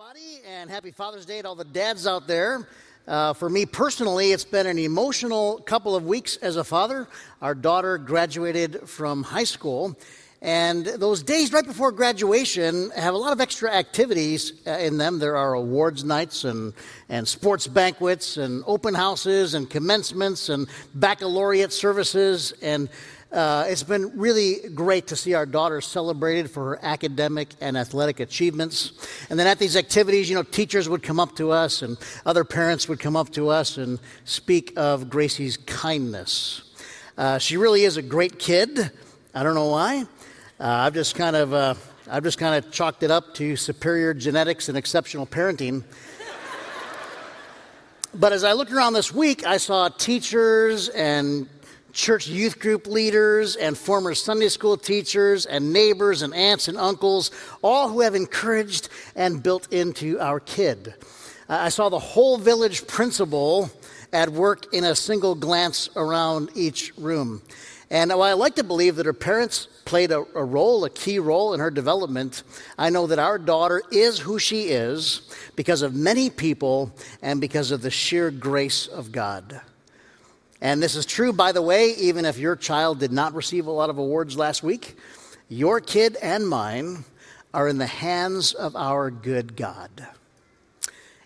everybody, 0.00 0.40
and 0.46 0.70
happy 0.70 0.92
Father's 0.92 1.26
Day 1.26 1.42
to 1.42 1.48
all 1.48 1.56
the 1.56 1.64
dads 1.64 2.06
out 2.06 2.28
there. 2.28 2.68
Uh, 3.08 3.32
for 3.32 3.50
me 3.50 3.66
personally, 3.66 4.30
it's 4.30 4.44
been 4.44 4.68
an 4.68 4.78
emotional 4.78 5.58
couple 5.58 5.96
of 5.96 6.06
weeks 6.06 6.36
as 6.36 6.54
a 6.54 6.62
father. 6.62 7.08
Our 7.42 7.52
daughter 7.52 7.98
graduated 7.98 8.88
from 8.88 9.24
high 9.24 9.42
school, 9.42 9.98
and 10.40 10.86
those 10.86 11.24
days 11.24 11.52
right 11.52 11.66
before 11.66 11.90
graduation 11.90 12.90
have 12.90 13.14
a 13.14 13.16
lot 13.16 13.32
of 13.32 13.40
extra 13.40 13.72
activities 13.72 14.52
uh, 14.68 14.72
in 14.72 14.98
them. 14.98 15.18
There 15.18 15.36
are 15.36 15.54
awards 15.54 16.04
nights 16.04 16.44
and, 16.44 16.74
and 17.08 17.26
sports 17.26 17.66
banquets 17.66 18.36
and 18.36 18.62
open 18.68 18.94
houses 18.94 19.54
and 19.54 19.68
commencements 19.68 20.48
and 20.48 20.68
baccalaureate 20.94 21.72
services 21.72 22.52
and 22.62 22.88
uh, 23.30 23.66
it's 23.68 23.82
been 23.82 24.18
really 24.18 24.56
great 24.74 25.08
to 25.08 25.16
see 25.16 25.34
our 25.34 25.44
daughter 25.44 25.82
celebrated 25.82 26.50
for 26.50 26.70
her 26.70 26.78
academic 26.82 27.48
and 27.60 27.76
athletic 27.76 28.20
achievements. 28.20 28.92
And 29.28 29.38
then 29.38 29.46
at 29.46 29.58
these 29.58 29.76
activities, 29.76 30.30
you 30.30 30.34
know, 30.34 30.42
teachers 30.42 30.88
would 30.88 31.02
come 31.02 31.20
up 31.20 31.36
to 31.36 31.50
us 31.50 31.82
and 31.82 31.98
other 32.24 32.42
parents 32.42 32.88
would 32.88 33.00
come 33.00 33.16
up 33.16 33.30
to 33.32 33.50
us 33.50 33.76
and 33.76 33.98
speak 34.24 34.72
of 34.76 35.10
Gracie's 35.10 35.58
kindness. 35.58 36.62
Uh, 37.18 37.36
she 37.36 37.58
really 37.58 37.82
is 37.82 37.98
a 37.98 38.02
great 38.02 38.38
kid. 38.38 38.90
I 39.34 39.42
don't 39.42 39.54
know 39.54 39.68
why. 39.68 40.06
Uh, 40.58 40.64
I've 40.64 40.94
just 40.94 41.14
kind 41.14 41.36
of, 41.36 41.52
uh, 41.52 41.74
I've 42.10 42.24
just 42.24 42.38
kind 42.38 42.54
of 42.54 42.72
chalked 42.72 43.02
it 43.02 43.10
up 43.10 43.34
to 43.34 43.56
superior 43.56 44.14
genetics 44.14 44.70
and 44.70 44.78
exceptional 44.78 45.26
parenting. 45.26 45.84
but 48.14 48.32
as 48.32 48.42
I 48.42 48.54
looked 48.54 48.72
around 48.72 48.94
this 48.94 49.12
week, 49.12 49.46
I 49.46 49.58
saw 49.58 49.88
teachers 49.90 50.88
and 50.88 51.46
church 51.98 52.28
youth 52.28 52.60
group 52.60 52.86
leaders 52.86 53.56
and 53.56 53.76
former 53.76 54.14
Sunday 54.14 54.48
school 54.48 54.76
teachers 54.76 55.46
and 55.46 55.72
neighbors 55.72 56.22
and 56.22 56.32
aunts 56.32 56.68
and 56.68 56.78
uncles, 56.78 57.32
all 57.60 57.88
who 57.88 58.02
have 58.02 58.14
encouraged 58.14 58.88
and 59.16 59.42
built 59.42 59.70
into 59.72 60.18
our 60.20 60.38
kid. 60.38 60.94
Uh, 61.48 61.54
I 61.54 61.70
saw 61.70 61.88
the 61.88 61.98
whole 61.98 62.38
village 62.38 62.86
principle 62.86 63.68
at 64.12 64.30
work 64.30 64.72
in 64.72 64.84
a 64.84 64.94
single 64.94 65.34
glance 65.34 65.90
around 65.96 66.50
each 66.54 66.96
room. 66.96 67.42
And 67.90 68.10
while 68.10 68.22
I 68.22 68.34
like 68.34 68.54
to 68.56 68.64
believe 68.64 68.96
that 68.96 69.06
her 69.06 69.12
parents 69.12 69.66
played 69.84 70.12
a, 70.12 70.24
a, 70.36 70.44
role, 70.44 70.84
a 70.84 70.90
key 70.90 71.18
role 71.18 71.52
in 71.52 71.58
her 71.58 71.70
development, 71.70 72.44
I 72.78 72.90
know 72.90 73.08
that 73.08 73.18
our 73.18 73.38
daughter 73.38 73.82
is 73.90 74.20
who 74.20 74.38
she 74.38 74.68
is 74.68 75.22
because 75.56 75.82
of 75.82 75.96
many 75.96 76.30
people 76.30 76.92
and 77.22 77.40
because 77.40 77.72
of 77.72 77.82
the 77.82 77.90
sheer 77.90 78.30
grace 78.30 78.86
of 78.86 79.10
God. 79.10 79.60
And 80.60 80.82
this 80.82 80.96
is 80.96 81.06
true, 81.06 81.32
by 81.32 81.52
the 81.52 81.62
way, 81.62 81.90
even 81.94 82.24
if 82.24 82.38
your 82.38 82.56
child 82.56 82.98
did 82.98 83.12
not 83.12 83.34
receive 83.34 83.66
a 83.66 83.70
lot 83.70 83.90
of 83.90 83.98
awards 83.98 84.36
last 84.36 84.62
week, 84.62 84.96
your 85.48 85.80
kid 85.80 86.16
and 86.20 86.48
mine 86.48 87.04
are 87.54 87.68
in 87.68 87.78
the 87.78 87.86
hands 87.86 88.52
of 88.52 88.74
our 88.74 89.10
good 89.10 89.56
God. 89.56 89.90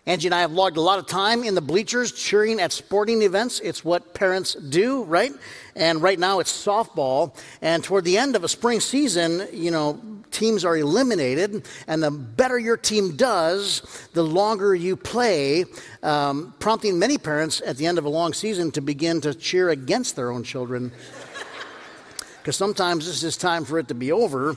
Angie 0.05 0.27
and 0.27 0.35
I 0.35 0.41
have 0.41 0.53
logged 0.53 0.77
a 0.77 0.81
lot 0.81 0.99
of 0.99 1.07
time 1.07 1.45
in 1.45 1.55
the 1.55 1.61
bleachers 1.61 2.11
cheering 2.11 2.61
at 2.61 2.73
sporting 2.73 3.23
events. 3.23 3.61
It's 3.61 3.85
what 3.85 4.15
parents 4.15 4.55
do, 4.55 5.05
right? 5.05 5.33
And 5.77 6.03
right 6.03 6.19
now 6.19 6.41
it's 6.41 6.53
softball. 6.53 7.37
And 7.63 7.85
toward 7.85 8.05
the 8.05 8.19
end 8.19 8.35
of 8.35 8.43
a 8.43 8.49
spring 8.49 8.81
season, 8.81 9.47
you 9.53 9.71
know, 9.71 10.01
teams 10.33 10.65
are 10.65 10.77
eliminated. 10.77 11.67
And 11.87 12.03
the 12.03 12.11
better 12.11 12.59
your 12.59 12.77
team 12.77 13.17
does, 13.17 14.09
the 14.13 14.25
longer 14.25 14.75
you 14.75 14.97
play, 14.97 15.67
um, 16.03 16.55
prompting 16.59 16.99
many 16.99 17.19
parents 17.19 17.63
at 17.65 17.77
the 17.77 17.87
end 17.87 17.99
of 17.99 18.05
a 18.05 18.09
long 18.09 18.33
season 18.33 18.71
to 18.73 18.81
begin 18.81 19.21
to 19.21 19.35
cheer 19.35 19.71
against 19.71 20.17
their 20.17 20.31
own 20.31 20.43
children. 20.43 20.93
Because 22.41 22.57
sometimes 22.57 23.07
this 23.07 23.23
is 23.23 23.37
time 23.37 23.65
for 23.65 23.79
it 23.79 23.87
to 23.87 23.95
be 23.95 24.11
over 24.11 24.57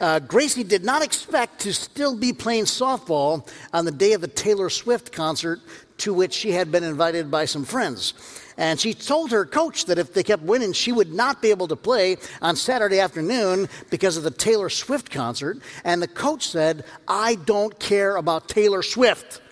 uh, 0.00 0.18
Gracie 0.20 0.64
did 0.64 0.84
not 0.84 1.02
expect 1.02 1.60
to 1.60 1.72
still 1.72 2.16
be 2.16 2.32
playing 2.32 2.64
softball 2.64 3.48
on 3.72 3.84
the 3.84 3.90
day 3.90 4.12
of 4.12 4.20
the 4.20 4.28
Taylor 4.28 4.68
Swift 4.68 5.12
concert 5.12 5.60
to 5.98 6.12
which 6.12 6.34
she 6.34 6.52
had 6.52 6.70
been 6.70 6.84
invited 6.84 7.30
by 7.30 7.46
some 7.46 7.64
friends. 7.64 8.12
And 8.58 8.80
she 8.80 8.94
told 8.94 9.32
her 9.32 9.44
coach 9.44 9.84
that 9.84 9.98
if 9.98 10.14
they 10.14 10.22
kept 10.22 10.42
winning, 10.42 10.72
she 10.72 10.90
would 10.90 11.12
not 11.12 11.42
be 11.42 11.50
able 11.50 11.68
to 11.68 11.76
play 11.76 12.16
on 12.40 12.56
Saturday 12.56 13.00
afternoon 13.00 13.68
because 13.90 14.16
of 14.16 14.22
the 14.22 14.30
Taylor 14.30 14.70
Swift 14.70 15.10
concert. 15.10 15.58
And 15.84 16.00
the 16.00 16.08
coach 16.08 16.48
said, 16.48 16.84
I 17.06 17.34
don't 17.34 17.78
care 17.78 18.16
about 18.16 18.48
Taylor 18.48 18.82
Swift. 18.82 19.42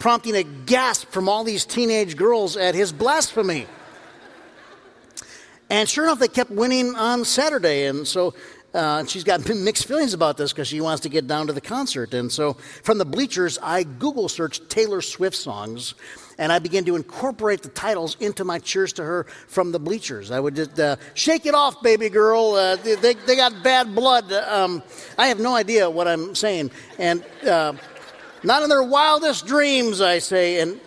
Prompting 0.00 0.34
a 0.34 0.42
gasp 0.42 1.08
from 1.10 1.28
all 1.28 1.44
these 1.44 1.64
teenage 1.64 2.16
girls 2.16 2.56
at 2.56 2.74
his 2.74 2.90
blasphemy. 2.92 3.66
And 5.70 5.88
sure 5.88 6.04
enough, 6.04 6.18
they 6.18 6.28
kept 6.28 6.50
winning 6.50 6.96
on 6.96 7.24
Saturday. 7.24 7.86
And 7.86 8.06
so 8.06 8.34
uh, 8.74 9.04
she's 9.04 9.24
got 9.24 9.46
mixed 9.54 9.86
feelings 9.86 10.14
about 10.14 10.36
this 10.36 10.52
because 10.52 10.68
she 10.68 10.80
wants 10.80 11.02
to 11.02 11.08
get 11.08 11.26
down 11.26 11.46
to 11.46 11.52
the 11.52 11.60
concert. 11.60 12.14
And 12.14 12.30
so 12.30 12.54
from 12.82 12.98
the 12.98 13.04
bleachers, 13.04 13.58
I 13.62 13.82
Google 13.82 14.28
searched 14.28 14.70
Taylor 14.70 15.02
Swift 15.02 15.36
songs 15.36 15.94
and 16.38 16.50
I 16.50 16.58
began 16.58 16.84
to 16.86 16.96
incorporate 16.96 17.62
the 17.62 17.68
titles 17.68 18.16
into 18.18 18.44
my 18.44 18.58
cheers 18.58 18.92
to 18.94 19.04
her 19.04 19.24
from 19.46 19.72
the 19.72 19.78
bleachers. 19.78 20.30
I 20.30 20.40
would 20.40 20.56
just 20.56 20.78
uh, 20.80 20.96
shake 21.14 21.46
it 21.46 21.54
off, 21.54 21.82
baby 21.82 22.08
girl. 22.08 22.52
Uh, 22.52 22.76
they, 22.76 23.14
they 23.14 23.36
got 23.36 23.62
bad 23.62 23.94
blood. 23.94 24.32
Um, 24.32 24.82
I 25.18 25.28
have 25.28 25.38
no 25.38 25.54
idea 25.54 25.88
what 25.88 26.08
I'm 26.08 26.34
saying. 26.34 26.70
And 26.98 27.22
uh, 27.46 27.74
not 28.42 28.62
in 28.62 28.68
their 28.68 28.82
wildest 28.82 29.46
dreams, 29.46 30.00
I 30.00 30.18
say. 30.18 30.60
And, 30.60 30.80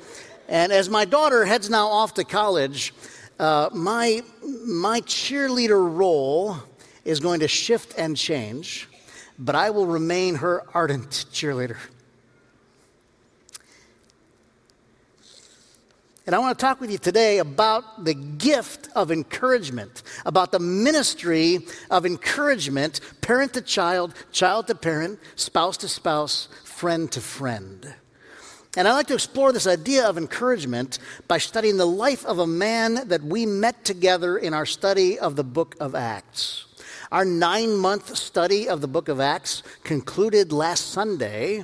and 0.49 0.71
as 0.71 0.89
my 0.89 1.05
daughter 1.05 1.45
heads 1.45 1.69
now 1.69 1.87
off 1.87 2.15
to 2.15 2.23
college, 2.23 2.93
uh, 3.39 3.69
my, 3.73 4.23
my 4.65 5.01
cheerleader 5.01 5.95
role 5.95 6.57
is 7.05 7.19
going 7.19 7.39
to 7.39 7.47
shift 7.47 7.93
and 7.97 8.17
change, 8.17 8.89
but 9.39 9.55
I 9.55 9.69
will 9.69 9.85
remain 9.85 10.35
her 10.35 10.63
ardent 10.73 11.09
cheerleader. 11.31 11.77
And 16.25 16.33
I 16.33 16.39
want 16.39 16.57
to 16.57 16.65
talk 16.65 16.81
with 16.81 16.91
you 16.91 16.97
today 16.97 17.37
about 17.37 18.03
the 18.03 18.15
gift 18.15 18.89
of 18.95 19.11
encouragement, 19.11 20.01
about 20.25 20.51
the 20.51 20.57
ministry 20.57 21.59
of 21.91 22.03
encouragement, 22.03 22.99
parent 23.21 23.53
to 23.53 23.61
child, 23.61 24.15
child 24.31 24.65
to 24.67 24.75
parent, 24.75 25.19
spouse 25.35 25.77
to 25.77 25.87
spouse, 25.87 26.47
friend 26.63 27.11
to 27.11 27.21
friend. 27.21 27.93
And 28.75 28.87
I'd 28.87 28.93
like 28.93 29.07
to 29.07 29.13
explore 29.13 29.53
this 29.53 29.67
idea 29.67 30.07
of 30.07 30.17
encouragement 30.17 30.97
by 31.27 31.37
studying 31.37 31.77
the 31.77 31.85
life 31.85 32.25
of 32.25 32.39
a 32.39 32.47
man 32.47 33.07
that 33.07 33.21
we 33.21 33.45
met 33.45 33.85
together 33.85 34.35
in 34.35 34.53
our 34.53 34.65
study 34.65 35.19
of 35.19 35.35
the 35.35 35.43
book 35.43 35.75
of 35.79 35.93
Acts. 35.93 36.65
Our 37.11 37.25
nine 37.25 37.75
month 37.75 38.15
study 38.17 38.67
of 38.67 38.81
the 38.81 38.87
book 38.87 39.09
of 39.09 39.19
Acts 39.19 39.63
concluded 39.83 40.51
last 40.51 40.91
Sunday, 40.91 41.63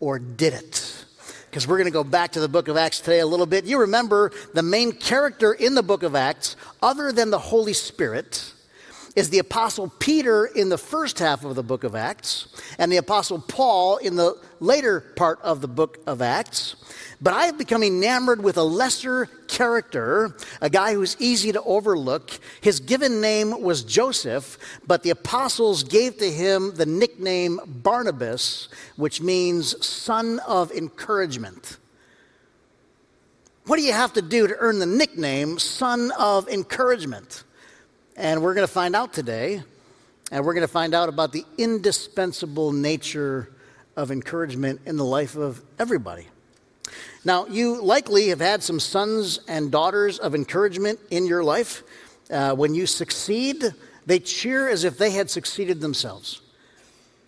or 0.00 0.18
did 0.18 0.54
it? 0.54 1.04
Because 1.50 1.68
we're 1.68 1.76
going 1.76 1.86
to 1.86 1.90
go 1.90 2.04
back 2.04 2.32
to 2.32 2.40
the 2.40 2.48
book 2.48 2.68
of 2.68 2.78
Acts 2.78 3.00
today 3.00 3.20
a 3.20 3.26
little 3.26 3.44
bit. 3.44 3.66
You 3.66 3.80
remember 3.80 4.32
the 4.54 4.62
main 4.62 4.92
character 4.92 5.52
in 5.52 5.74
the 5.74 5.82
book 5.82 6.02
of 6.02 6.14
Acts, 6.14 6.56
other 6.80 7.12
than 7.12 7.30
the 7.30 7.38
Holy 7.38 7.74
Spirit, 7.74 8.54
is 9.14 9.30
the 9.30 9.38
Apostle 9.38 9.92
Peter 9.98 10.46
in 10.46 10.68
the 10.68 10.78
first 10.78 11.18
half 11.18 11.44
of 11.44 11.54
the 11.54 11.62
book 11.62 11.84
of 11.84 11.94
Acts, 11.94 12.48
and 12.78 12.90
the 12.90 12.96
Apostle 12.96 13.38
Paul 13.38 13.98
in 13.98 14.16
the 14.16 14.38
later 14.60 15.00
part 15.00 15.40
of 15.42 15.60
the 15.60 15.68
book 15.68 15.98
of 16.06 16.22
Acts. 16.22 16.76
But 17.20 17.34
I 17.34 17.46
have 17.46 17.58
become 17.58 17.82
enamored 17.82 18.42
with 18.42 18.56
a 18.56 18.62
lesser 18.62 19.26
character, 19.48 20.34
a 20.60 20.70
guy 20.70 20.94
who's 20.94 21.16
easy 21.20 21.52
to 21.52 21.62
overlook. 21.62 22.30
His 22.60 22.80
given 22.80 23.20
name 23.20 23.60
was 23.60 23.84
Joseph, 23.84 24.58
but 24.86 25.02
the 25.02 25.10
apostles 25.10 25.84
gave 25.84 26.18
to 26.18 26.30
him 26.30 26.74
the 26.74 26.86
nickname 26.86 27.60
Barnabas, 27.66 28.68
which 28.96 29.20
means 29.20 29.84
son 29.84 30.40
of 30.48 30.72
encouragement. 30.72 31.76
What 33.66 33.76
do 33.76 33.82
you 33.82 33.92
have 33.92 34.14
to 34.14 34.22
do 34.22 34.48
to 34.48 34.56
earn 34.58 34.78
the 34.80 34.86
nickname 34.86 35.58
son 35.58 36.10
of 36.18 36.48
encouragement? 36.48 37.44
And 38.16 38.42
we're 38.42 38.52
going 38.52 38.66
to 38.66 38.72
find 38.72 38.94
out 38.94 39.14
today, 39.14 39.62
and 40.30 40.44
we're 40.44 40.52
going 40.52 40.66
to 40.66 40.72
find 40.72 40.94
out 40.94 41.08
about 41.08 41.32
the 41.32 41.46
indispensable 41.56 42.70
nature 42.70 43.48
of 43.96 44.10
encouragement 44.10 44.82
in 44.84 44.98
the 44.98 45.04
life 45.04 45.34
of 45.34 45.62
everybody. 45.78 46.26
Now, 47.24 47.46
you 47.46 47.80
likely 47.80 48.28
have 48.28 48.40
had 48.40 48.62
some 48.62 48.80
sons 48.80 49.40
and 49.48 49.72
daughters 49.72 50.18
of 50.18 50.34
encouragement 50.34 51.00
in 51.10 51.26
your 51.26 51.42
life. 51.42 51.82
Uh, 52.30 52.54
when 52.54 52.74
you 52.74 52.84
succeed, 52.86 53.64
they 54.04 54.18
cheer 54.18 54.68
as 54.68 54.84
if 54.84 54.98
they 54.98 55.12
had 55.12 55.30
succeeded 55.30 55.80
themselves. 55.80 56.42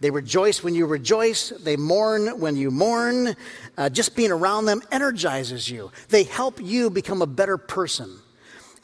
They 0.01 0.11
rejoice 0.11 0.63
when 0.63 0.75
you 0.75 0.85
rejoice. 0.85 1.49
They 1.49 1.77
mourn 1.77 2.41
when 2.41 2.57
you 2.57 2.71
mourn. 2.71 3.37
Uh, 3.79 3.89
just 3.89 4.15
being 4.15 4.33
around 4.33 4.67
them 4.67 4.83
energizes 4.93 5.71
you. 5.71 5.93
They 6.11 6.25
help 6.25 6.61
you 6.61 6.91
become 6.91 7.23
a 7.23 7.27
better 7.27 7.57
person. 7.57 8.19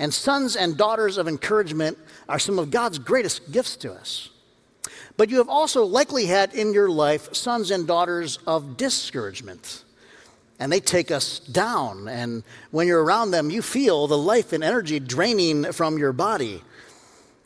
And 0.00 0.12
sons 0.12 0.56
and 0.56 0.76
daughters 0.76 1.17
of 1.17 1.29
encouragement 1.29 1.97
are 2.29 2.41
some 2.41 2.58
of 2.58 2.73
God's 2.73 2.99
greatest 2.99 3.52
gifts 3.52 3.76
to 3.76 3.93
us. 3.93 4.31
But 5.17 5.31
you 5.31 5.38
have 5.38 5.49
also 5.49 5.85
likely 5.85 6.26
had 6.26 6.55
in 6.55 6.73
your 6.73 6.91
life 6.91 7.32
sons 7.35 7.70
and 7.70 7.87
daughters 7.87 8.41
of 8.49 8.76
discouragement 8.76 9.85
and 10.61 10.70
they 10.70 10.79
take 10.79 11.11
us 11.11 11.38
down. 11.38 12.06
And 12.06 12.44
when 12.70 12.87
you're 12.87 13.02
around 13.02 13.31
them, 13.31 13.50
you 13.50 13.62
feel 13.62 14.06
the 14.06 14.19
life 14.19 14.52
and 14.52 14.62
energy 14.62 15.00
draining 15.00 15.73
from 15.73 15.97
your 15.99 16.12
body. 16.12 16.62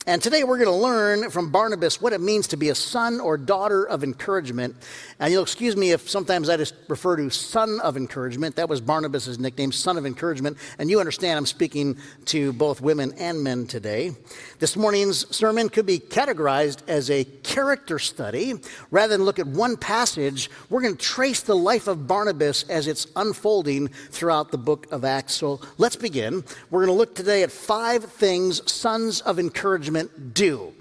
And 0.07 0.21
today 0.21 0.43
we're 0.43 0.59
going 0.59 0.69
to 0.69 0.83
learn 0.83 1.31
from 1.31 1.49
Barnabas 1.49 1.99
what 1.99 2.13
it 2.13 2.21
means 2.21 2.45
to 2.49 2.57
be 2.57 2.69
a 2.69 2.75
son 2.75 3.19
or 3.19 3.39
daughter 3.39 3.87
of 3.87 4.03
encouragement. 4.03 4.75
And 5.19 5.33
you'll 5.33 5.41
excuse 5.41 5.75
me 5.75 5.93
if 5.93 6.07
sometimes 6.07 6.47
I 6.47 6.57
just 6.57 6.75
refer 6.87 7.15
to 7.15 7.31
son 7.31 7.79
of 7.81 7.97
encouragement. 7.97 8.57
That 8.57 8.69
was 8.69 8.81
Barnabas' 8.81 9.39
nickname, 9.39 9.71
son 9.71 9.97
of 9.97 10.05
encouragement. 10.05 10.59
And 10.77 10.91
you 10.91 10.99
understand 10.99 11.39
I'm 11.39 11.47
speaking 11.47 11.97
to 12.25 12.53
both 12.53 12.81
women 12.81 13.13
and 13.17 13.43
men 13.43 13.65
today. 13.65 14.11
This 14.59 14.75
morning's 14.75 15.35
sermon 15.35 15.69
could 15.69 15.87
be 15.87 15.97
categorized 15.97 16.87
as 16.87 17.09
a 17.09 17.23
character 17.23 17.97
study. 17.97 18.53
Rather 18.91 19.17
than 19.17 19.25
look 19.25 19.39
at 19.39 19.47
one 19.47 19.75
passage, 19.75 20.51
we're 20.69 20.81
going 20.81 20.95
to 20.95 21.03
trace 21.03 21.41
the 21.41 21.55
life 21.55 21.87
of 21.87 22.05
Barnabas 22.05 22.61
as 22.69 22.87
it's 22.87 23.07
unfolding 23.15 23.87
throughout 23.87 24.51
the 24.51 24.59
book 24.59 24.85
of 24.91 25.03
Acts. 25.03 25.33
So 25.33 25.61
let's 25.79 25.95
begin. 25.95 26.43
We're 26.69 26.85
going 26.85 26.95
to 26.95 26.99
look 26.99 27.15
today 27.15 27.41
at 27.41 27.51
five 27.51 28.03
things 28.03 28.71
sons 28.71 29.21
of 29.21 29.39
encouragement 29.39 29.94
do. 30.33 30.73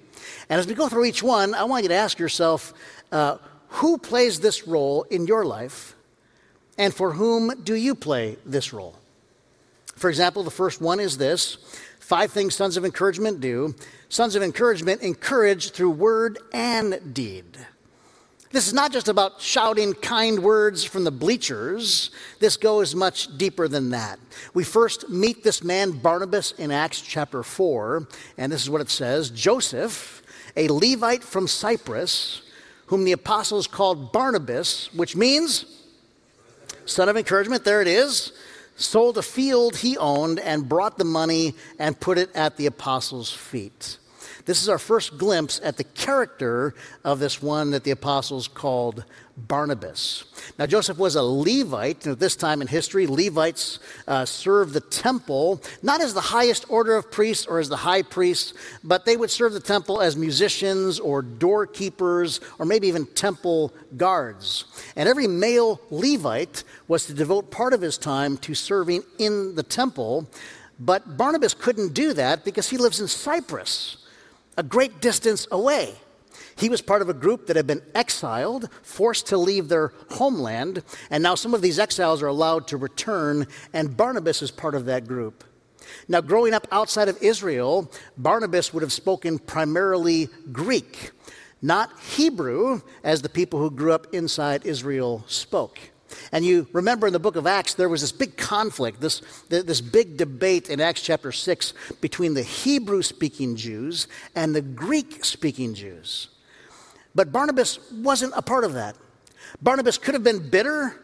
And 0.49 0.61
as 0.61 0.67
we 0.67 0.75
go 0.75 0.89
through 0.89 1.07
each 1.07 1.23
one, 1.23 1.55
I 1.55 1.65
want 1.65 1.85
you 1.85 1.89
to 1.89 1.95
ask 1.95 2.19
yourself 2.19 2.75
uh, 3.13 3.39
who 3.69 3.99
plays 3.99 4.41
this 4.41 4.67
role 4.67 5.03
in 5.05 5.27
your 5.27 5.45
life, 5.45 5.95
and 6.79 6.95
for 6.95 7.13
whom 7.13 7.63
do 7.63 7.75
you 7.75 7.95
play 7.95 8.37
this 8.45 8.73
role? 8.73 8.97
For 9.97 10.11
example, 10.11 10.43
the 10.43 10.51
first 10.51 10.81
one 10.81 11.01
is 11.01 11.19
this 11.19 11.57
five 12.01 12.33
things 12.33 12.55
sons 12.55 12.77
of 12.77 12.85
encouragement 12.85 13.41
do. 13.41 13.75
Sons 14.09 14.37
of 14.37 14.43
encouragement 14.43 15.01
encourage 15.03 15.71
through 15.71 15.91
word 15.91 16.39
and 16.53 17.15
deed. 17.15 17.45
This 18.55 18.69
is 18.69 18.73
not 18.73 18.93
just 18.93 19.09
about 19.09 19.41
shouting 19.41 19.95
kind 19.95 20.39
words 20.39 20.85
from 20.85 21.03
the 21.03 21.11
bleachers. 21.11 22.13
This 22.39 22.57
goes 22.57 22.95
much 22.95 23.37
deeper 23.37 23.67
than 23.67 23.91
that. 23.91 24.21
We 24.55 24.63
first 24.63 25.09
meet 25.11 25.43
this 25.43 25.65
man, 25.65 25.91
Barnabas, 25.91 26.53
in 26.53 26.71
Acts 26.71 27.01
chapter 27.01 27.43
4, 27.43 28.07
and 28.39 28.53
this 28.53 28.63
is 28.63 28.71
what 28.71 28.81
it 28.81 28.91
says 28.91 29.31
Joseph, 29.31 30.23
a 30.57 30.69
Levite 30.69 31.25
from 31.25 31.49
Cyprus, 31.49 32.43
whom 32.87 33.03
the 33.03 33.11
apostles 33.11 33.67
called 33.67 34.13
Barnabas, 34.13 34.89
which 34.95 35.17
means 35.17 35.65
son 36.87 37.09
of 37.09 37.17
encouragement, 37.17 37.65
there 37.65 37.83
it 37.83 37.89
is, 37.89 38.33
sold 38.77 39.19
a 39.19 39.23
field 39.23 39.79
he 39.79 39.99
owned 39.99 40.39
and 40.39 40.69
brought 40.69 40.97
the 40.97 41.05
money 41.05 41.55
and 41.81 41.99
put 41.99 42.19
it 42.19 42.31
at 42.37 42.57
the 42.57 42.67
apostles' 42.67 43.33
feet. 43.33 43.99
This 44.47 44.61
is 44.61 44.69
our 44.69 44.79
first 44.79 45.17
glimpse 45.17 45.59
at 45.65 45.79
the 45.79 45.85
character 45.85 46.75
of 47.03 47.19
this 47.19 47.41
one 47.41 47.71
that 47.71 47.85
the 47.85 47.93
apostles 47.93 48.47
called 48.47 49.05
Barnabas. 49.39 50.25
Now, 50.59 50.67
Joseph 50.67 50.99
was 50.99 51.17
a 51.17 51.23
Levite. 51.23 52.07
At 52.07 52.21
this 52.21 52.37
time 52.37 52.61
in 52.61 52.69
history, 52.69 53.07
Levites 53.07 53.79
uh, 54.07 54.27
served 54.27 54.75
the 54.75 54.81
temple, 54.81 55.63
not 55.83 56.03
as 56.03 56.13
the 56.13 56.21
highest 56.21 56.67
order 56.69 56.95
of 56.95 57.11
priests 57.11 57.47
or 57.47 57.59
as 57.59 57.71
the 57.71 57.77
high 57.77 58.03
priests, 58.03 58.53
but 58.85 59.07
they 59.07 59.17
would 59.17 59.31
serve 59.31 59.55
the 59.55 59.61
temple 59.61 60.03
as 60.03 60.15
musicians 60.15 61.01
or 61.01 61.23
doorkeepers 61.23 62.41
or 62.59 62.67
maybe 62.67 62.87
even 62.87 63.07
temple 63.07 63.73
guards. 63.97 64.67
And 64.95 65.09
every 65.09 65.27
male 65.27 65.81
Levite 65.91 66.65
was 66.87 67.07
to 67.07 67.15
devote 67.15 67.51
part 67.51 67.73
of 67.73 67.81
his 67.81 67.97
time 67.97 68.37
to 68.39 68.55
serving 68.55 69.05
in 69.19 69.55
the 69.55 69.63
temple. 69.63 70.29
But 70.79 71.17
Barnabas 71.17 71.55
couldn't 71.55 71.95
do 71.95 72.13
that 72.13 72.45
because 72.45 72.69
he 72.69 72.77
lives 72.77 73.01
in 73.01 73.09
Cyprus 73.09 74.04
a 74.57 74.63
great 74.63 75.01
distance 75.01 75.47
away. 75.51 75.95
He 76.57 76.69
was 76.69 76.81
part 76.81 77.03
of 77.03 77.09
a 77.09 77.15
group 77.15 77.47
that 77.47 77.57
had 77.57 77.67
been 77.67 77.83
exiled, 77.95 78.69
forced 78.83 79.27
to 79.29 79.37
leave 79.37 79.69
their 79.69 79.93
homeland, 80.11 80.83
and 81.11 81.23
now 81.23 81.35
some 81.35 81.55
of 81.55 81.63
these 81.63 81.79
exiles 81.79 82.23
are 82.23 82.29
allowed 82.29 82.69
to 82.69 82.77
return, 82.77 83.47
and 83.73 83.97
Barnabas 83.97 84.43
is 84.43 84.51
part 84.51 84.75
of 84.75 84.85
that 84.87 85.07
group. 85.07 85.45
Now, 86.09 86.21
growing 86.21 86.55
up 86.55 86.67
outside 86.73 87.09
of 87.09 87.23
Israel, 87.23 87.91
Barnabas 88.17 88.73
would 88.73 88.83
have 88.83 88.93
spoken 88.93 89.39
primarily 89.39 90.29
Greek, 90.53 91.11
not 91.61 91.99
Hebrew, 92.01 92.81
as 93.03 93.23
the 93.23 93.29
people 93.29 93.59
who 93.59 93.71
grew 93.71 93.93
up 93.93 94.13
inside 94.15 94.65
Israel 94.65 95.25
spoke. 95.27 95.79
And 96.33 96.45
you 96.45 96.67
remember 96.73 97.07
in 97.07 97.13
the 97.13 97.19
book 97.19 97.37
of 97.37 97.47
Acts, 97.47 97.75
there 97.75 97.89
was 97.89 98.01
this 98.01 98.13
big 98.13 98.37
conflict, 98.37 99.01
this, 99.01 99.23
this 99.49 99.81
big 99.81 100.17
debate 100.17 100.69
in 100.69 100.81
Acts 100.81 101.03
chapter 101.03 101.33
6 101.33 101.75
between 102.01 102.35
the 102.35 102.43
Hebrew 102.43 103.03
speaking 103.03 103.57
Jews 103.57 104.09
and 104.35 104.55
the 104.55 104.63
Greek 104.63 105.25
speaking 105.25 105.75
Jews. 105.75 106.29
But 107.15 107.33
Barnabas 107.33 107.79
wasn't 107.93 108.33
a 108.37 108.43
part 108.43 108.65
of 108.65 108.75
that. 108.75 108.97
Barnabas 109.63 109.99
could 109.99 110.15
have 110.15 110.25
been 110.25 110.51
bitter 110.51 111.01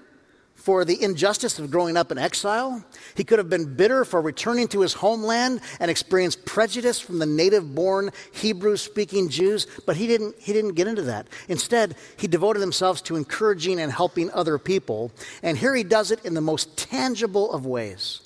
for 0.61 0.85
the 0.85 1.03
injustice 1.03 1.59
of 1.59 1.71
growing 1.71 1.97
up 1.97 2.13
in 2.13 2.19
exile. 2.19 2.85
He 3.15 3.25
could 3.25 3.39
have 3.39 3.49
been 3.49 3.75
bitter 3.75 4.05
for 4.05 4.21
returning 4.21 4.69
to 4.69 4.83
his 4.83 4.93
homeland 4.93 5.63
and 5.81 5.91
experienced 5.91 6.45
prejudice 6.45 7.01
from 7.01 7.19
the 7.19 7.25
native 7.25 7.75
born 7.75 8.11
Hebrew 8.33 8.77
speaking 8.77 9.31
Jews, 9.31 9.67
but 9.87 9.97
he 9.97 10.07
didn't, 10.07 10.37
he 10.39 10.53
didn't 10.53 10.75
get 10.75 10.87
into 10.87 11.03
that. 11.03 11.29
Instead, 11.49 11.97
he 12.19 12.27
devoted 12.27 12.61
himself 12.61 13.03
to 13.05 13.17
encouraging 13.17 13.81
and 13.81 13.91
helping 13.91 14.31
other 14.33 14.59
people. 14.59 15.13
And 15.43 15.57
here 15.57 15.75
he 15.75 15.83
does 15.83 16.11
it 16.11 16.25
in 16.27 16.35
the 16.35 16.43
most 16.43 16.77
tangible 16.77 17.51
of 17.53 17.65
ways. 17.65 18.21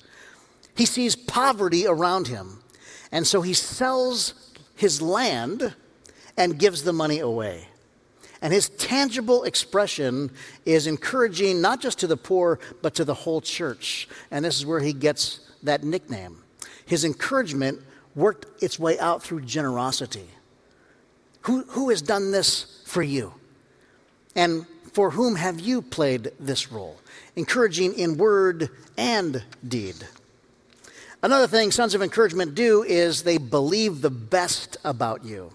He 0.75 0.85
sees 0.85 1.15
poverty 1.15 1.87
around 1.87 2.27
him, 2.27 2.59
and 3.13 3.25
so 3.25 3.41
he 3.41 3.53
sells 3.53 4.33
his 4.75 5.01
land 5.01 5.73
and 6.35 6.59
gives 6.59 6.83
the 6.83 6.91
money 6.91 7.19
away. 7.19 7.69
And 8.45 8.53
his 8.53 8.69
tangible 8.69 9.43
expression 9.45 10.29
is 10.67 10.85
encouraging 10.85 11.61
not 11.61 11.81
just 11.81 11.97
to 12.01 12.07
the 12.07 12.15
poor, 12.15 12.59
but 12.83 12.93
to 12.93 13.03
the 13.03 13.15
whole 13.15 13.41
church. 13.41 14.07
And 14.29 14.45
this 14.45 14.55
is 14.59 14.67
where 14.67 14.81
he 14.81 14.93
gets 14.93 15.39
that 15.63 15.83
nickname. 15.83 16.43
His 16.85 17.03
encouragement 17.05 17.81
worked 18.13 18.61
its 18.61 18.77
way 18.77 18.99
out 18.99 19.23
through 19.23 19.41
generosity. 19.41 20.29
Who, 21.41 21.63
who 21.69 21.89
has 21.89 22.03
done 22.03 22.29
this 22.29 22.83
for 22.85 23.01
you? 23.01 23.33
And 24.35 24.67
for 24.93 25.09
whom 25.09 25.37
have 25.37 25.59
you 25.59 25.81
played 25.81 26.29
this 26.39 26.71
role? 26.71 26.99
Encouraging 27.35 27.97
in 27.97 28.15
word 28.15 28.69
and 28.95 29.43
deed. 29.67 29.95
Another 31.23 31.47
thing 31.47 31.71
sons 31.71 31.95
of 31.95 32.03
encouragement 32.03 32.53
do 32.53 32.83
is 32.83 33.23
they 33.23 33.39
believe 33.39 34.01
the 34.01 34.11
best 34.11 34.77
about 34.83 35.25
you. 35.25 35.51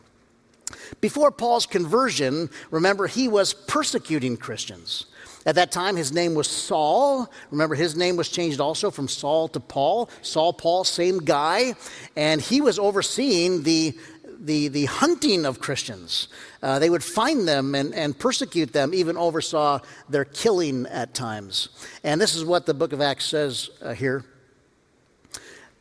Before 1.01 1.31
Paul's 1.31 1.67
conversion, 1.67 2.51
remember, 2.71 3.07
he 3.07 3.29
was 3.29 3.53
persecuting 3.53 4.37
Christians. 4.37 5.07
At 5.47 5.55
that 5.55 5.73
time, 5.73 5.97
his 5.97 6.13
name 6.13 6.35
was 6.35 6.49
Saul. 6.49 7.31
Remember, 7.51 7.75
his 7.75 7.97
name 7.97 8.17
was 8.17 8.29
changed 8.29 8.61
also 8.61 8.91
from 8.91 9.09
Saul 9.09 9.49
to 9.49 9.61
Paul. 9.61 10.11
Saul, 10.21 10.53
Paul, 10.53 10.85
same 10.85 11.19
guy. 11.19 11.75
And 12.15 12.41
he 12.41 12.61
was 12.61 12.79
overseeing 12.79 13.63
the, 13.63 13.97
the, 14.39 14.69
the 14.69 14.85
hunting 14.85 15.47
of 15.47 15.59
Christians. 15.59 16.29
Uh, 16.63 16.79
they 16.79 16.91
would 16.91 17.03
find 17.03 17.49
them 17.49 17.75
and, 17.75 17.95
and 17.95 18.19
persecute 18.19 18.75
them, 18.75 18.93
even 18.93 19.17
oversaw 19.17 19.81
their 20.11 20.27
killing 20.27 20.87
at 20.87 21.15
times. 21.15 21.71
And 22.05 22.21
this 22.21 22.35
is 22.35 22.45
what 22.45 22.67
the 22.67 22.75
book 22.75 22.93
of 22.93 23.01
Acts 23.01 23.25
says 23.25 23.71
uh, 23.81 23.95
here. 23.95 24.25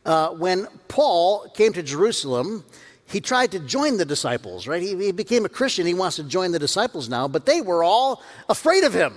Uh, 0.05 0.29
when 0.29 0.67
Paul 0.87 1.49
came 1.49 1.73
to 1.73 1.83
Jerusalem, 1.83 2.63
he 3.11 3.21
tried 3.21 3.51
to 3.51 3.59
join 3.59 3.97
the 3.97 4.05
disciples, 4.05 4.67
right? 4.67 4.81
He, 4.81 4.95
he, 4.95 5.11
became 5.11 5.45
a 5.45 5.49
Christian. 5.49 5.85
He 5.85 5.93
wants 5.93 6.17
to 6.17 6.23
join 6.23 6.51
the 6.51 6.59
disciples 6.59 7.09
now, 7.09 7.27
but 7.27 7.45
they 7.45 7.61
were 7.61 7.83
all 7.83 8.21
afraid 8.47 8.83
of 8.83 8.93
him, 8.93 9.13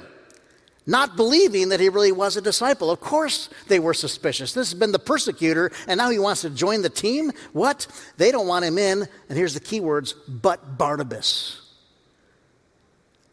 not 0.86 1.16
believing 1.16 1.68
that 1.68 1.80
he 1.80 1.88
really 1.88 2.12
was 2.12 2.36
a 2.36 2.40
disciple. 2.40 2.90
Of 2.90 3.00
course, 3.00 3.50
they 3.68 3.78
were 3.78 3.94
suspicious. 3.94 4.54
This 4.54 4.70
has 4.70 4.78
been 4.78 4.92
the 4.92 4.98
persecutor, 4.98 5.70
and 5.86 5.98
now 5.98 6.10
he 6.10 6.18
wants 6.18 6.40
to 6.40 6.50
join 6.50 6.82
the 6.82 6.88
team? 6.88 7.32
What? 7.52 7.86
They 8.16 8.32
don't 8.32 8.46
want 8.46 8.64
him 8.64 8.78
in, 8.78 9.06
and 9.28 9.38
here's 9.38 9.54
the 9.54 9.60
key 9.60 9.80
words 9.80 10.14
but 10.26 10.78
Barnabas. 10.78 11.58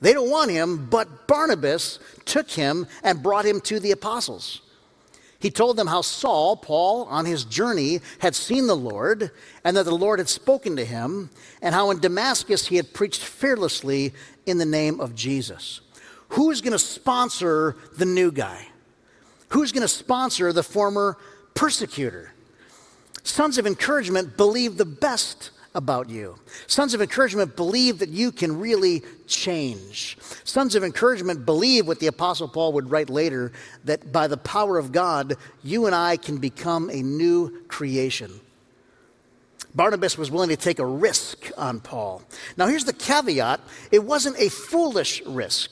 They 0.02 0.14
don't 0.14 0.30
want 0.30 0.52
him, 0.52 0.88
but 0.90 1.28
Barnabas 1.28 2.00
took 2.26 2.50
him 2.50 2.88
and 3.04 3.24
brought 3.24 3.46
him 3.46 3.60
to 3.62 3.80
the 3.80 3.92
apostles. 3.92 4.62
He 5.40 5.50
told 5.50 5.78
them 5.78 5.88
how 5.88 6.02
Saul, 6.02 6.58
Paul, 6.58 7.06
on 7.06 7.26
his 7.26 7.46
journey, 7.46 8.02
had 8.20 8.36
seen 8.36 8.68
the 8.68 8.76
Lord 8.76 9.32
and 9.64 9.78
that 9.78 9.86
the 9.86 9.96
Lord 9.96 10.20
had 10.20 10.28
spoken 10.28 10.76
to 10.76 10.84
him, 10.84 11.30
and 11.62 11.74
how 11.74 11.92
in 11.92 12.00
Damascus 12.00 12.68
he 12.68 12.76
had 12.76 12.94
preached 12.94 13.24
fearlessly 13.24 14.14
in 14.46 14.58
the 14.58 14.66
name 14.66 15.00
of 15.00 15.16
Jesus. 15.16 15.80
Who's 16.30 16.60
going 16.60 16.74
to 16.74 16.80
sponsor 16.80 17.78
the 17.98 18.06
new 18.06 18.32
guy? 18.32 18.68
Who's 19.50 19.72
going 19.72 19.82
to 19.82 19.88
sponsor 19.88 20.52
the 20.52 20.62
former 20.62 21.18
persecutor? 21.54 22.34
Sons 23.24 23.58
of 23.58 23.66
encouragement 23.66 24.36
believe 24.36 24.78
the 24.78 24.86
best 24.86 25.52
about 25.76 26.10
you. 26.10 26.36
Sons 26.68 26.94
of 26.94 27.02
encouragement 27.02 27.56
believe 27.56 28.00
that 28.00 28.10
you 28.10 28.32
can 28.32 28.60
really 28.60 29.04
change. 29.28 30.18
Sons 30.44 30.76
of 30.76 30.84
encouragement 30.84 31.46
believe 31.46 31.88
what 31.88 32.00
the 32.00 32.08
Apostle 32.08 32.48
Paul 32.48 32.74
would 32.74 32.90
write 32.90 33.10
later 33.10 33.52
that 33.86 34.12
by 34.12 34.28
the 34.28 34.38
power 34.38 34.78
of 34.78 34.92
God, 34.92 35.36
you 35.64 35.86
and 35.86 35.96
I 35.96 36.18
can 36.18 36.38
become 36.38 36.90
a 36.90 37.02
new 37.02 37.64
creation. 37.68 38.40
Barnabas 39.76 40.18
was 40.18 40.32
willing 40.32 40.50
to 40.50 40.58
take 40.58 40.80
a 40.80 40.86
risk 40.86 41.52
on 41.58 41.80
Paul. 41.80 42.24
Now, 42.58 42.68
here's 42.68 42.86
the 42.86 42.94
caveat 42.94 43.62
it 43.92 44.04
wasn't 44.04 44.38
a 44.40 44.50
foolish 44.50 45.22
risk. 45.26 45.72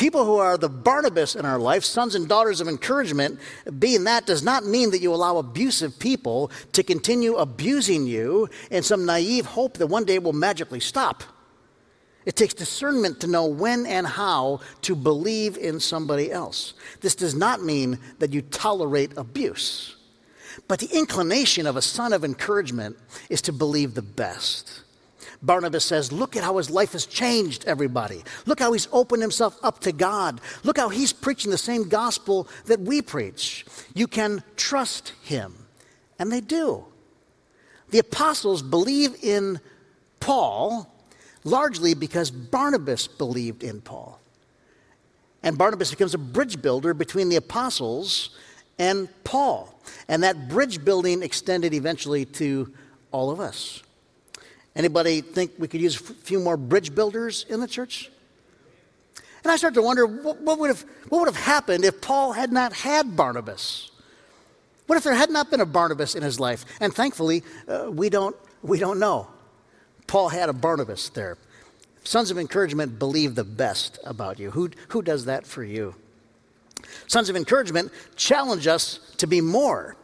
People 0.00 0.24
who 0.24 0.36
are 0.36 0.56
the 0.56 0.68
Barnabas 0.68 1.36
in 1.36 1.44
our 1.44 1.58
life, 1.58 1.84
sons 1.84 2.14
and 2.14 2.26
daughters 2.26 2.62
of 2.62 2.68
encouragement, 2.68 3.38
being 3.78 4.04
that 4.04 4.24
does 4.24 4.42
not 4.42 4.64
mean 4.64 4.92
that 4.92 5.02
you 5.02 5.12
allow 5.12 5.36
abusive 5.36 5.98
people 5.98 6.50
to 6.72 6.82
continue 6.82 7.36
abusing 7.36 8.06
you 8.06 8.48
in 8.70 8.82
some 8.82 9.04
naive 9.04 9.44
hope 9.44 9.76
that 9.76 9.88
one 9.88 10.04
day 10.04 10.18
will 10.18 10.32
magically 10.32 10.80
stop. 10.80 11.22
It 12.24 12.34
takes 12.34 12.54
discernment 12.54 13.20
to 13.20 13.26
know 13.26 13.44
when 13.44 13.84
and 13.84 14.06
how 14.06 14.60
to 14.82 14.96
believe 14.96 15.58
in 15.58 15.80
somebody 15.80 16.32
else. 16.32 16.72
This 17.02 17.14
does 17.14 17.34
not 17.34 17.62
mean 17.62 17.98
that 18.20 18.32
you 18.32 18.40
tolerate 18.40 19.12
abuse. 19.18 19.96
But 20.66 20.78
the 20.78 20.96
inclination 20.96 21.66
of 21.66 21.76
a 21.76 21.82
son 21.82 22.14
of 22.14 22.24
encouragement 22.24 22.96
is 23.28 23.42
to 23.42 23.52
believe 23.52 23.92
the 23.92 24.02
best. 24.02 24.80
Barnabas 25.42 25.84
says, 25.84 26.12
Look 26.12 26.36
at 26.36 26.44
how 26.44 26.58
his 26.58 26.70
life 26.70 26.92
has 26.92 27.06
changed, 27.06 27.64
everybody. 27.66 28.22
Look 28.46 28.60
how 28.60 28.72
he's 28.72 28.88
opened 28.92 29.22
himself 29.22 29.58
up 29.62 29.80
to 29.80 29.92
God. 29.92 30.40
Look 30.64 30.76
how 30.76 30.88
he's 30.88 31.12
preaching 31.12 31.50
the 31.50 31.58
same 31.58 31.88
gospel 31.88 32.48
that 32.66 32.80
we 32.80 33.02
preach. 33.02 33.64
You 33.94 34.06
can 34.06 34.42
trust 34.56 35.14
him. 35.22 35.54
And 36.18 36.30
they 36.30 36.40
do. 36.40 36.84
The 37.90 37.98
apostles 37.98 38.62
believe 38.62 39.16
in 39.22 39.60
Paul 40.20 40.92
largely 41.44 41.94
because 41.94 42.30
Barnabas 42.30 43.06
believed 43.06 43.62
in 43.62 43.80
Paul. 43.80 44.20
And 45.42 45.56
Barnabas 45.56 45.90
becomes 45.90 46.14
a 46.14 46.18
bridge 46.18 46.60
builder 46.60 46.92
between 46.92 47.30
the 47.30 47.36
apostles 47.36 48.30
and 48.78 49.08
Paul. 49.24 49.74
And 50.08 50.22
that 50.22 50.48
bridge 50.48 50.84
building 50.84 51.22
extended 51.22 51.72
eventually 51.72 52.26
to 52.26 52.72
all 53.10 53.30
of 53.30 53.40
us. 53.40 53.82
Anybody 54.80 55.20
think 55.20 55.52
we 55.58 55.68
could 55.68 55.82
use 55.82 56.00
a 56.00 56.14
few 56.14 56.40
more 56.40 56.56
bridge 56.56 56.94
builders 56.94 57.44
in 57.50 57.60
the 57.60 57.68
church? 57.68 58.10
And 59.44 59.52
I 59.52 59.56
start 59.56 59.74
to 59.74 59.82
wonder 59.82 60.06
what, 60.06 60.40
what, 60.40 60.58
would 60.58 60.68
have, 60.68 60.86
what 61.10 61.18
would 61.18 61.28
have 61.28 61.36
happened 61.36 61.84
if 61.84 62.00
Paul 62.00 62.32
had 62.32 62.50
not 62.50 62.72
had 62.72 63.14
Barnabas? 63.14 63.90
What 64.86 64.96
if 64.96 65.04
there 65.04 65.12
had 65.12 65.28
not 65.28 65.50
been 65.50 65.60
a 65.60 65.66
Barnabas 65.66 66.14
in 66.14 66.22
his 66.22 66.40
life? 66.40 66.64
And 66.80 66.94
thankfully, 66.94 67.42
uh, 67.68 67.90
we, 67.90 68.08
don't, 68.08 68.34
we 68.62 68.78
don't 68.78 68.98
know. 68.98 69.28
Paul 70.06 70.30
had 70.30 70.48
a 70.48 70.54
Barnabas 70.54 71.10
there. 71.10 71.36
Sons 72.02 72.30
of 72.30 72.38
encouragement 72.38 72.98
believe 72.98 73.34
the 73.34 73.44
best 73.44 73.98
about 74.06 74.38
you. 74.38 74.50
Who, 74.52 74.70
who 74.88 75.02
does 75.02 75.26
that 75.26 75.46
for 75.46 75.62
you? 75.62 75.94
Sons 77.06 77.28
of 77.28 77.36
encouragement 77.36 77.92
challenge 78.16 78.66
us 78.66 79.14
to 79.18 79.26
be 79.26 79.42
more 79.42 79.94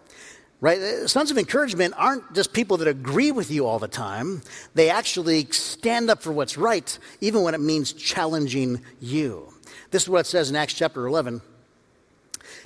right? 0.60 1.08
Sons 1.08 1.30
of 1.30 1.38
encouragement 1.38 1.94
aren't 1.96 2.34
just 2.34 2.52
people 2.52 2.76
that 2.78 2.88
agree 2.88 3.30
with 3.32 3.50
you 3.50 3.66
all 3.66 3.78
the 3.78 3.88
time. 3.88 4.42
They 4.74 4.90
actually 4.90 5.46
stand 5.50 6.10
up 6.10 6.22
for 6.22 6.32
what's 6.32 6.56
right, 6.56 6.98
even 7.20 7.42
when 7.42 7.54
it 7.54 7.60
means 7.60 7.92
challenging 7.92 8.80
you. 9.00 9.52
This 9.90 10.02
is 10.02 10.08
what 10.08 10.20
it 10.20 10.26
says 10.26 10.50
in 10.50 10.56
Acts 10.56 10.74
chapter 10.74 11.06
11. 11.06 11.40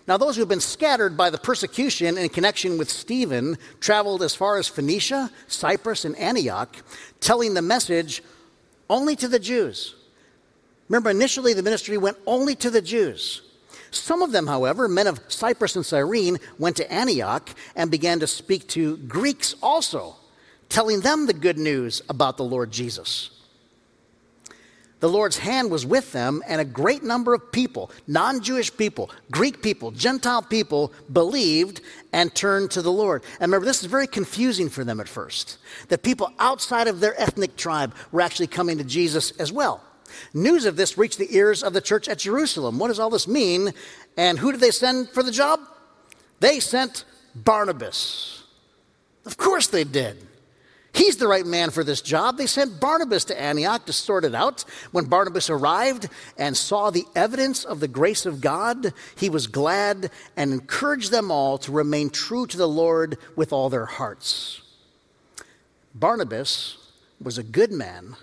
Now, 0.06 0.16
those 0.16 0.35
who 0.35 0.42
have 0.42 0.49
been 0.49 0.61
scattered 0.61 1.16
by 1.16 1.30
the 1.30 1.38
persecution 1.38 2.18
in 2.18 2.28
connection 2.30 2.78
with 2.78 2.90
Stephen 2.90 3.59
traveled 3.80 4.23
as 4.23 4.35
far 4.35 4.59
as 4.59 4.66
Phoenicia, 4.66 5.30
Cyprus, 5.47 6.04
and 6.04 6.16
Antioch, 6.16 6.76
telling 7.20 7.54
the 7.54 7.62
message 7.62 8.23
only 8.88 9.14
to 9.16 9.28
the 9.28 9.38
Jews. 9.38 9.94
Remember, 10.88 11.11
initially 11.11 11.54
the 11.54 11.62
ministry 11.62 11.97
went 11.97 12.16
only 12.26 12.56
to 12.56 12.70
the 12.70 12.82
Jews. 12.82 13.42
Some 13.90 14.23
of 14.23 14.32
them, 14.32 14.47
however, 14.47 14.88
men 14.88 15.06
of 15.06 15.20
Cyprus 15.28 15.76
and 15.76 15.85
Cyrene, 15.85 16.38
went 16.59 16.76
to 16.76 16.92
Antioch 16.92 17.50
and 17.75 17.90
began 17.90 18.20
to 18.20 18.26
speak 18.26 18.68
to 18.68 18.97
Greeks 18.99 19.54
also, 19.62 20.16
telling 20.68 21.00
them 21.00 21.26
the 21.26 21.32
good 21.32 21.59
news 21.59 22.02
about 22.09 22.37
the 22.37 22.44
Lord 22.44 22.70
Jesus. 22.70 23.30
The 25.00 25.09
Lord's 25.09 25.38
hand 25.38 25.70
was 25.70 25.87
with 25.87 26.12
them, 26.12 26.42
and 26.47 26.61
a 26.61 26.64
great 26.64 27.02
number 27.02 27.32
of 27.32 27.50
people, 27.50 27.90
non 28.06 28.42
Jewish 28.42 28.75
people, 28.76 29.11
Greek 29.30 29.62
people, 29.62 29.90
Gentile 29.90 30.42
people, 30.42 30.92
believed 31.11 31.80
and 32.12 32.32
turned 32.35 32.70
to 32.73 32.82
the 32.82 32.92
Lord. 32.92 33.23
And 33.40 33.50
remember, 33.50 33.64
this 33.64 33.80
is 33.80 33.87
very 33.87 34.06
confusing 34.06 34.68
for 34.68 34.85
them 34.85 35.00
at 35.00 35.09
first 35.09 35.56
that 35.88 36.02
people 36.02 36.30
outside 36.38 36.87
of 36.87 37.00
their 37.00 37.18
ethnic 37.18 37.56
tribe 37.56 37.94
were 38.12 38.20
actually 38.20 38.47
coming 38.47 38.76
to 38.76 38.85
Jesus 38.85 39.30
as 39.32 39.50
well. 39.50 39.82
News 40.35 40.64
of 40.64 40.76
this 40.76 40.99
reached 40.99 41.19
the 41.19 41.35
ears 41.37 41.62
of 41.62 41.73
the 41.73 41.81
church 41.81 42.09
at 42.09 42.19
Jerusalem. 42.19 42.79
What 42.79 42.88
does 42.88 42.99
all 42.99 43.11
this 43.11 43.29
mean? 43.29 43.73
And 44.17 44.38
who 44.38 44.52
did 44.52 44.61
they 44.61 44.71
send 44.71 45.11
for 45.11 45.23
the 45.23 45.31
job? 45.31 45.61
They 46.40 46.61
sent 46.61 47.05
Barnabas. 47.35 48.45
Of 49.26 49.37
course 49.37 49.67
they 49.67 49.85
did. 49.85 50.26
He's 50.93 51.19
the 51.19 51.29
right 51.29 51.47
man 51.47 51.71
for 51.71 51.85
this 51.85 52.02
job. 52.02 52.37
They 52.37 52.47
sent 52.47 52.81
Barnabas 52.81 53.25
to 53.26 53.40
Antioch 53.40 53.87
to 53.87 53.93
sort 53.93 54.25
it 54.25 54.35
out. 54.35 54.64
When 54.90 55.05
Barnabas 55.05 55.49
arrived 55.49 56.09
and 56.37 56.57
saw 56.57 56.90
the 56.90 57.05
evidence 57.14 57.64
of 57.64 57.79
the 57.79 57.88
grace 57.88 58.26
of 58.26 58.40
God, 58.40 58.93
he 59.17 59.31
was 59.31 59.47
glad 59.47 60.11
and 60.37 60.52
encouraged 60.52 61.12
them 61.12 61.31
all 61.31 61.59
to 61.59 61.71
remain 61.71 62.11
true 62.11 62.47
to 62.47 62.57
the 62.57 62.69
Lord 62.69 63.19
with 63.37 63.52
all 63.52 63.71
their 63.71 63.87
hearts. 63.87 64.62
Barnabas 65.95 66.76
was 67.21 67.38
a 67.38 67.45
good 67.45 67.71
man 67.71 68.17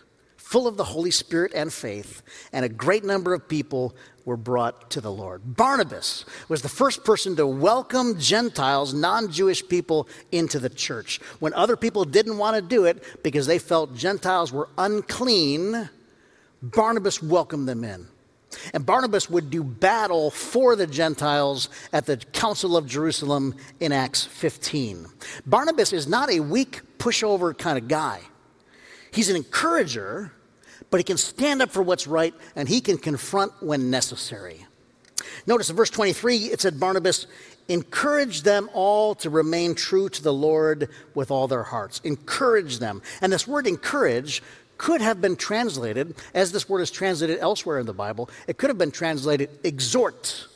full 0.48 0.66
of 0.66 0.78
the 0.78 0.84
Holy 0.86 1.12
Spirit 1.12 1.52
and 1.54 1.74
faith, 1.74 2.22
and 2.54 2.64
a 2.64 2.70
great 2.70 3.04
number 3.04 3.34
of 3.34 3.50
people 3.50 3.94
were 4.24 4.38
brought 4.38 4.90
to 4.92 5.02
the 5.02 5.12
Lord. 5.12 5.42
Barnabas 5.58 6.24
was 6.48 6.62
the 6.62 6.70
first 6.70 7.04
person 7.04 7.36
to 7.36 7.46
welcome 7.46 8.18
Gentiles, 8.18 8.94
non 8.94 9.30
Jewish 9.30 9.68
people, 9.68 10.08
into 10.32 10.58
the 10.58 10.70
church. 10.70 11.20
When 11.40 11.54
other 11.54 11.76
people 11.76 12.06
didn't 12.06 12.38
want 12.38 12.56
to 12.56 12.62
do 12.62 12.86
it 12.86 13.04
because 13.24 13.46
they 13.46 13.60
felt 13.60 13.94
Gentiles 13.94 14.54
were 14.54 14.70
unclean, 14.78 15.90
Barnabas 16.62 17.22
welcomed 17.22 17.68
them 17.68 17.84
in. 17.84 18.08
And 18.74 18.86
Barnabas 18.86 19.30
would 19.30 19.50
do 19.50 19.66
battle 19.66 20.32
for 20.32 20.78
the 20.78 20.88
Gentiles 20.88 21.68
at 21.92 22.06
the 22.06 22.16
Council 22.16 22.78
of 22.78 22.88
Jerusalem 22.88 23.54
in 23.82 23.92
Acts 23.92 24.24
15. 24.24 25.08
Barnabas 25.46 25.92
is 25.92 26.08
not 26.08 26.32
a 26.32 26.40
weak, 26.40 26.98
pushover 27.00 27.56
kind 27.56 27.78
of 27.78 27.90
guy. 27.90 28.22
He's 29.12 29.30
an 29.30 29.36
encourager 29.36 30.32
but 30.90 31.00
he 31.00 31.04
can 31.04 31.18
stand 31.18 31.62
up 31.62 31.70
for 31.70 31.82
what's 31.82 32.08
right 32.08 32.34
and 32.56 32.68
he 32.68 32.82
can 32.82 32.98
confront 32.98 33.52
when 33.62 33.90
necessary. 33.90 34.66
Notice 35.46 35.70
in 35.70 35.76
verse 35.76 35.90
23, 35.90 36.38
it 36.38 36.62
said, 36.62 36.80
Barnabas 36.80 37.28
encouraged 37.68 38.46
them 38.46 38.70
all 38.74 39.16
to 39.16 39.30
remain 39.30 39.76
true 39.76 40.10
to 40.10 40.24
the 40.24 40.34
Lord 40.34 40.90
with 41.16 41.32
all 41.32 41.48
their 41.48 41.64
hearts. 41.64 42.00
Encourage 42.04 42.80
them. 42.80 43.02
And 43.22 43.32
this 43.32 43.48
word 43.48 43.68
encourage 43.68 44.42
could 44.78 45.02
have 45.02 45.20
been 45.20 45.36
translated, 45.36 46.16
as 46.34 46.52
this 46.52 46.70
word 46.70 46.82
is 46.82 46.92
translated 46.92 47.40
elsewhere 47.40 47.80
in 47.80 47.86
the 47.86 47.94
Bible, 47.94 48.30
it 48.48 48.58
could 48.58 48.70
have 48.70 48.78
been 48.78 48.92
translated 48.92 49.50
exhort 49.64 50.48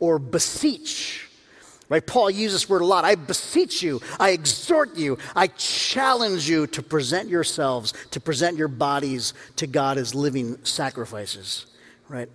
or 0.00 0.18
beseech 0.18 1.29
Right? 1.90 2.06
Paul 2.06 2.30
uses 2.30 2.62
this 2.62 2.70
word 2.70 2.82
a 2.82 2.86
lot. 2.86 3.04
I 3.04 3.16
beseech 3.16 3.82
you, 3.82 4.00
I 4.18 4.30
exhort 4.30 4.96
you, 4.96 5.18
I 5.34 5.48
challenge 5.48 6.48
you 6.48 6.68
to 6.68 6.82
present 6.82 7.28
yourselves, 7.28 7.92
to 8.12 8.20
present 8.20 8.56
your 8.56 8.68
bodies 8.68 9.34
to 9.56 9.66
God 9.66 9.98
as 9.98 10.14
living 10.14 10.64
sacrifices. 10.64 11.66
Right? 12.08 12.28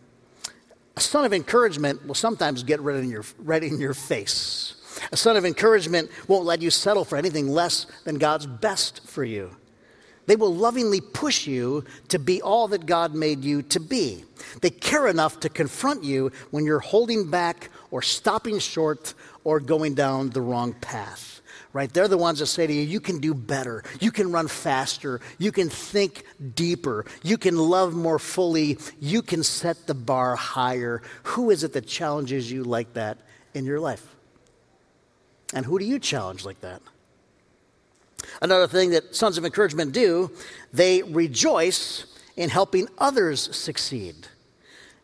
A 0.98 1.00
son 1.00 1.24
of 1.24 1.34
encouragement 1.34 2.06
will 2.06 2.16
sometimes 2.16 2.64
get 2.64 2.82
right 2.82 2.98
in 2.98 3.10
your, 3.10 3.24
right 3.40 3.64
in 3.64 3.80
your 3.80 3.94
face. 3.94 4.76
A 5.14 5.18
son 5.18 5.38
of 5.38 5.46
encouragement 5.46 6.12
won't 6.28 6.46
let 6.46 6.62
you 6.62 6.70
settle 6.70 7.06
for 7.06 7.18
anything 7.18 7.50
less 7.50 7.86
than 8.04 8.18
God's 8.18 8.46
best 8.46 9.08
for 9.08 9.24
you. 9.24 9.56
They 10.28 10.36
will 10.36 10.54
lovingly 10.54 11.02
push 11.02 11.48
you 11.48 11.86
to 12.10 12.20
be 12.20 12.42
all 12.42 12.68
that 12.70 12.86
God 12.86 13.14
made 13.14 13.44
you 13.44 13.62
to 13.64 13.80
be. 13.80 14.24
They 14.62 14.70
care 14.70 15.08
enough 15.08 15.40
to 15.42 15.50
confront 15.50 16.04
you 16.04 16.32
when 16.52 16.66
you're 16.66 16.80
holding 16.80 17.30
back 17.30 17.70
or 17.92 18.02
stopping 18.02 18.60
short 18.60 19.14
or 19.44 19.60
going 19.60 19.94
down 19.94 20.30
the 20.30 20.42
wrong 20.42 20.74
path. 20.74 21.42
Right? 21.74 21.94
They're 21.94 22.08
the 22.08 22.18
ones 22.18 22.40
that 22.40 22.46
say 22.46 22.66
to 22.66 22.72
you, 22.72 22.84
you 22.84 23.02
can 23.02 23.20
do 23.20 23.34
better. 23.34 23.84
You 24.00 24.10
can 24.10 24.32
run 24.32 24.48
faster. 24.48 25.20
You 25.38 25.52
can 25.52 25.70
think 25.70 26.24
deeper. 26.56 27.06
You 27.22 27.38
can 27.38 27.58
love 27.58 27.94
more 27.94 28.18
fully. 28.18 28.78
You 29.02 29.22
can 29.22 29.44
set 29.44 29.86
the 29.86 29.94
bar 29.94 30.38
higher. 30.38 31.02
Who 31.24 31.50
is 31.50 31.66
it 31.66 31.74
that 31.74 31.86
challenges 31.86 32.50
you 32.50 32.64
like 32.64 32.94
that 32.94 33.18
in 33.54 33.66
your 33.66 33.82
life? 33.82 34.16
And 35.54 35.66
who 35.66 35.78
do 35.78 35.84
you 35.84 36.00
challenge 36.00 36.46
like 36.46 36.62
that? 36.62 36.82
Another 38.46 38.68
thing 38.68 38.92
that 38.92 39.16
sons 39.16 39.40
of 39.40 39.44
encouragement 39.44 39.92
do, 39.92 40.30
they 40.72 41.02
rejoice 41.02 42.06
in 42.36 42.52
helping 42.52 42.88
others 43.00 43.50
succeed. 43.56 44.28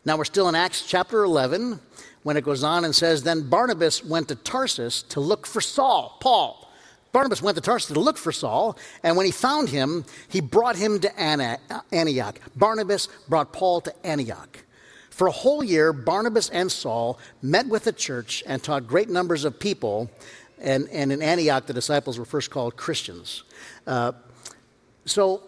Now 0.04 0.16
we're 0.16 0.26
still 0.26 0.48
in 0.48 0.54
Acts 0.54 0.86
chapter 0.86 1.24
11 1.24 1.80
when 2.22 2.36
it 2.36 2.44
goes 2.44 2.62
on 2.62 2.84
and 2.84 2.94
says, 2.94 3.24
Then 3.24 3.50
Barnabas 3.50 4.04
went 4.04 4.28
to 4.28 4.36
Tarsus 4.36 5.02
to 5.08 5.18
look 5.18 5.44
for 5.44 5.60
Saul, 5.60 6.18
Paul. 6.20 6.70
Barnabas 7.10 7.42
went 7.42 7.56
to 7.56 7.60
Tarsus 7.60 7.92
to 7.92 7.98
look 7.98 8.16
for 8.16 8.30
Saul, 8.30 8.78
and 9.02 9.16
when 9.16 9.26
he 9.26 9.32
found 9.32 9.70
him, 9.70 10.04
he 10.28 10.40
brought 10.40 10.76
him 10.76 11.00
to 11.00 11.20
Antioch. 11.20 12.38
Barnabas 12.54 13.08
brought 13.28 13.52
Paul 13.52 13.80
to 13.80 14.06
Antioch. 14.06 14.64
For 15.10 15.26
a 15.26 15.32
whole 15.32 15.64
year, 15.64 15.92
Barnabas 15.92 16.48
and 16.48 16.70
Saul 16.70 17.18
met 17.42 17.66
with 17.66 17.84
the 17.84 17.92
church 17.92 18.42
and 18.46 18.62
taught 18.62 18.86
great 18.86 19.10
numbers 19.10 19.44
of 19.44 19.58
people. 19.58 20.10
And, 20.62 20.88
and 20.90 21.12
in 21.12 21.20
Antioch, 21.20 21.66
the 21.66 21.72
disciples 21.74 22.18
were 22.18 22.24
first 22.24 22.50
called 22.50 22.76
Christians. 22.76 23.42
Uh, 23.84 24.12
so 25.04 25.42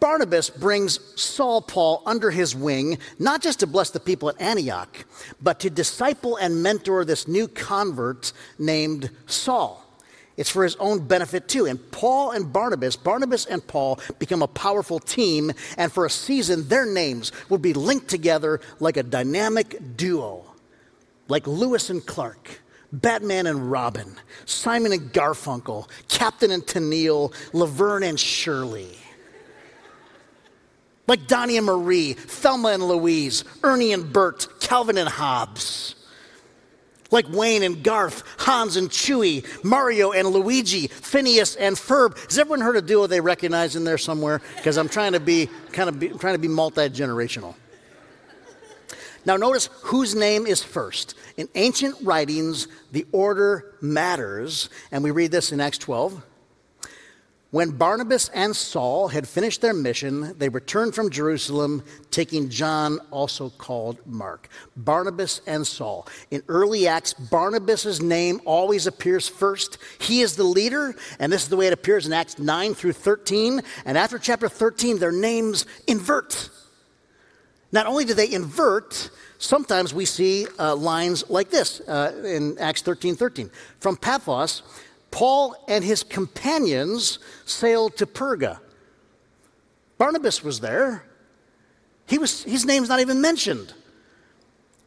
Barnabas 0.00 0.50
brings 0.50 1.00
Saul 1.20 1.60
Paul 1.60 2.02
under 2.06 2.30
his 2.30 2.54
wing, 2.54 2.98
not 3.18 3.42
just 3.42 3.60
to 3.60 3.66
bless 3.66 3.90
the 3.90 3.98
people 3.98 4.28
at 4.28 4.40
Antioch, 4.40 5.04
but 5.42 5.58
to 5.60 5.70
disciple 5.70 6.36
and 6.36 6.62
mentor 6.62 7.04
this 7.04 7.26
new 7.26 7.48
convert 7.48 8.32
named 8.56 9.10
Saul. 9.26 9.84
It's 10.36 10.50
for 10.50 10.62
his 10.62 10.76
own 10.76 11.08
benefit 11.08 11.48
too. 11.48 11.66
And 11.66 11.90
Paul 11.90 12.30
and 12.30 12.52
Barnabas, 12.52 12.94
Barnabas 12.94 13.46
and 13.46 13.66
Paul, 13.66 13.98
become 14.20 14.42
a 14.42 14.46
powerful 14.46 15.00
team, 15.00 15.50
and 15.76 15.90
for 15.90 16.06
a 16.06 16.10
season, 16.10 16.68
their 16.68 16.86
names 16.86 17.32
will 17.48 17.58
be 17.58 17.72
linked 17.72 18.06
together 18.06 18.60
like 18.78 18.96
a 18.96 19.02
dynamic 19.02 19.96
duo, 19.96 20.44
like 21.26 21.48
Lewis 21.48 21.90
and 21.90 22.06
Clark. 22.06 22.60
Batman 22.92 23.46
and 23.46 23.70
Robin, 23.70 24.14
Simon 24.46 24.92
and 24.92 25.12
Garfunkel, 25.12 25.88
Captain 26.08 26.50
and 26.50 26.64
Tennille, 26.64 27.32
Laverne 27.52 28.04
and 28.04 28.18
Shirley. 28.18 28.96
Like 31.06 31.26
Donnie 31.26 31.56
and 31.56 31.66
Marie, 31.66 32.12
Thelma 32.12 32.68
and 32.68 32.82
Louise, 32.82 33.44
Ernie 33.62 33.92
and 33.92 34.12
Bert, 34.12 34.46
Calvin 34.60 34.98
and 34.98 35.08
Hobbes. 35.08 35.94
Like 37.10 37.26
Wayne 37.30 37.62
and 37.62 37.82
Garth, 37.82 38.22
Hans 38.38 38.76
and 38.76 38.90
Chewie, 38.90 39.46
Mario 39.64 40.12
and 40.12 40.28
Luigi, 40.28 40.88
Phineas 40.88 41.56
and 41.56 41.74
Ferb. 41.74 42.18
Has 42.26 42.38
everyone 42.38 42.60
heard 42.60 42.76
a 42.76 42.82
duo 42.82 43.06
they 43.06 43.20
recognize 43.20 43.76
in 43.76 43.84
there 43.84 43.96
somewhere? 43.96 44.42
Because 44.56 44.76
I'm 44.76 44.90
trying 44.90 45.12
to 45.12 45.20
be 45.20 45.48
kind 45.72 45.88
of 45.88 45.98
be, 45.98 46.08
trying 46.08 46.34
to 46.34 46.38
be 46.38 46.48
multi 46.48 46.90
generational. 46.90 47.54
Now, 49.24 49.36
notice 49.36 49.68
whose 49.82 50.14
name 50.14 50.46
is 50.46 50.62
first. 50.62 51.14
In 51.36 51.48
ancient 51.54 51.96
writings, 52.02 52.68
the 52.92 53.06
order 53.12 53.74
matters, 53.80 54.70
and 54.90 55.04
we 55.04 55.10
read 55.10 55.30
this 55.30 55.52
in 55.52 55.60
Acts 55.60 55.78
12. 55.78 56.22
When 57.50 57.70
Barnabas 57.70 58.28
and 58.34 58.54
Saul 58.54 59.08
had 59.08 59.26
finished 59.26 59.62
their 59.62 59.72
mission, 59.72 60.36
they 60.36 60.50
returned 60.50 60.94
from 60.94 61.08
Jerusalem, 61.08 61.82
taking 62.10 62.50
John, 62.50 63.00
also 63.10 63.48
called 63.48 64.06
Mark. 64.06 64.50
Barnabas 64.76 65.40
and 65.46 65.66
Saul. 65.66 66.06
In 66.30 66.42
early 66.48 66.86
Acts, 66.86 67.14
Barnabas' 67.14 68.02
name 68.02 68.42
always 68.44 68.86
appears 68.86 69.28
first. 69.28 69.78
He 69.98 70.20
is 70.20 70.36
the 70.36 70.44
leader, 70.44 70.94
and 71.18 71.32
this 71.32 71.44
is 71.44 71.48
the 71.48 71.56
way 71.56 71.68
it 71.68 71.72
appears 71.72 72.06
in 72.06 72.12
Acts 72.12 72.38
9 72.38 72.74
through 72.74 72.92
13. 72.92 73.62
And 73.86 73.96
after 73.96 74.18
chapter 74.18 74.50
13, 74.50 74.98
their 74.98 75.12
names 75.12 75.64
invert. 75.86 76.50
Not 77.70 77.86
only 77.86 78.04
do 78.04 78.14
they 78.14 78.32
invert, 78.32 79.10
sometimes 79.38 79.92
we 79.92 80.04
see 80.04 80.46
uh, 80.58 80.74
lines 80.74 81.28
like 81.28 81.50
this 81.50 81.80
uh, 81.80 82.12
in 82.24 82.56
Acts 82.58 82.82
13 82.82 83.14
13. 83.16 83.50
From 83.78 83.96
Paphos, 83.96 84.62
Paul 85.10 85.54
and 85.68 85.84
his 85.84 86.02
companions 86.02 87.18
sailed 87.44 87.96
to 87.98 88.06
Perga. 88.06 88.58
Barnabas 89.98 90.42
was 90.42 90.60
there. 90.60 91.04
He 92.06 92.18
was, 92.18 92.44
his 92.44 92.64
name's 92.64 92.88
not 92.88 93.00
even 93.00 93.20
mentioned. 93.20 93.74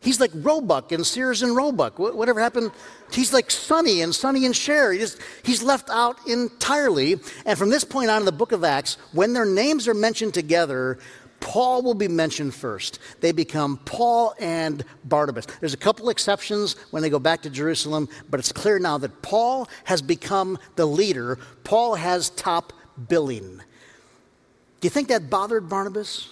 He's 0.01 0.19
like 0.19 0.31
Roebuck 0.33 0.91
and 0.91 1.05
Sears 1.05 1.43
and 1.43 1.55
Roebuck. 1.55 1.99
Whatever 1.99 2.39
happened, 2.39 2.71
he's 3.11 3.31
like 3.31 3.51
Sonny 3.51 4.01
and 4.01 4.15
Sonny 4.15 4.47
and 4.47 4.55
Cher. 4.55 4.91
He 4.91 4.97
just, 4.97 5.19
he's 5.43 5.61
left 5.61 5.91
out 5.91 6.17
entirely. 6.27 7.19
And 7.45 7.57
from 7.57 7.69
this 7.69 7.83
point 7.83 8.09
on 8.09 8.21
in 8.21 8.25
the 8.25 8.31
book 8.31 8.51
of 8.51 8.63
Acts, 8.63 8.97
when 9.11 9.33
their 9.33 9.45
names 9.45 9.87
are 9.87 9.93
mentioned 9.93 10.33
together, 10.33 10.97
Paul 11.41 11.81
will 11.81 11.95
be 11.95 12.07
mentioned 12.07 12.53
first. 12.53 12.99
They 13.19 13.33
become 13.33 13.77
Paul 13.83 14.33
and 14.39 14.85
Barnabas. 15.03 15.47
There's 15.59 15.73
a 15.73 15.77
couple 15.77 16.09
exceptions 16.09 16.77
when 16.91 17.03
they 17.03 17.09
go 17.09 17.19
back 17.19 17.41
to 17.41 17.49
Jerusalem, 17.49 18.07
but 18.29 18.39
it's 18.39 18.53
clear 18.53 18.79
now 18.79 18.97
that 18.99 19.21
Paul 19.21 19.67
has 19.83 20.01
become 20.01 20.57
the 20.77 20.85
leader. 20.85 21.39
Paul 21.65 21.95
has 21.95 22.29
top 22.29 22.71
billing. 23.09 23.57
Do 23.57 24.85
you 24.85 24.89
think 24.89 25.09
that 25.09 25.29
bothered 25.29 25.67
Barnabas? 25.67 26.29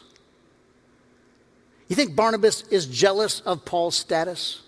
You 1.90 1.96
think 1.96 2.16
Barnabas 2.16 2.62
is 2.70 2.86
jealous 2.86 3.42
of 3.42 3.66
Paul's 3.66 3.98
status? 3.98 4.62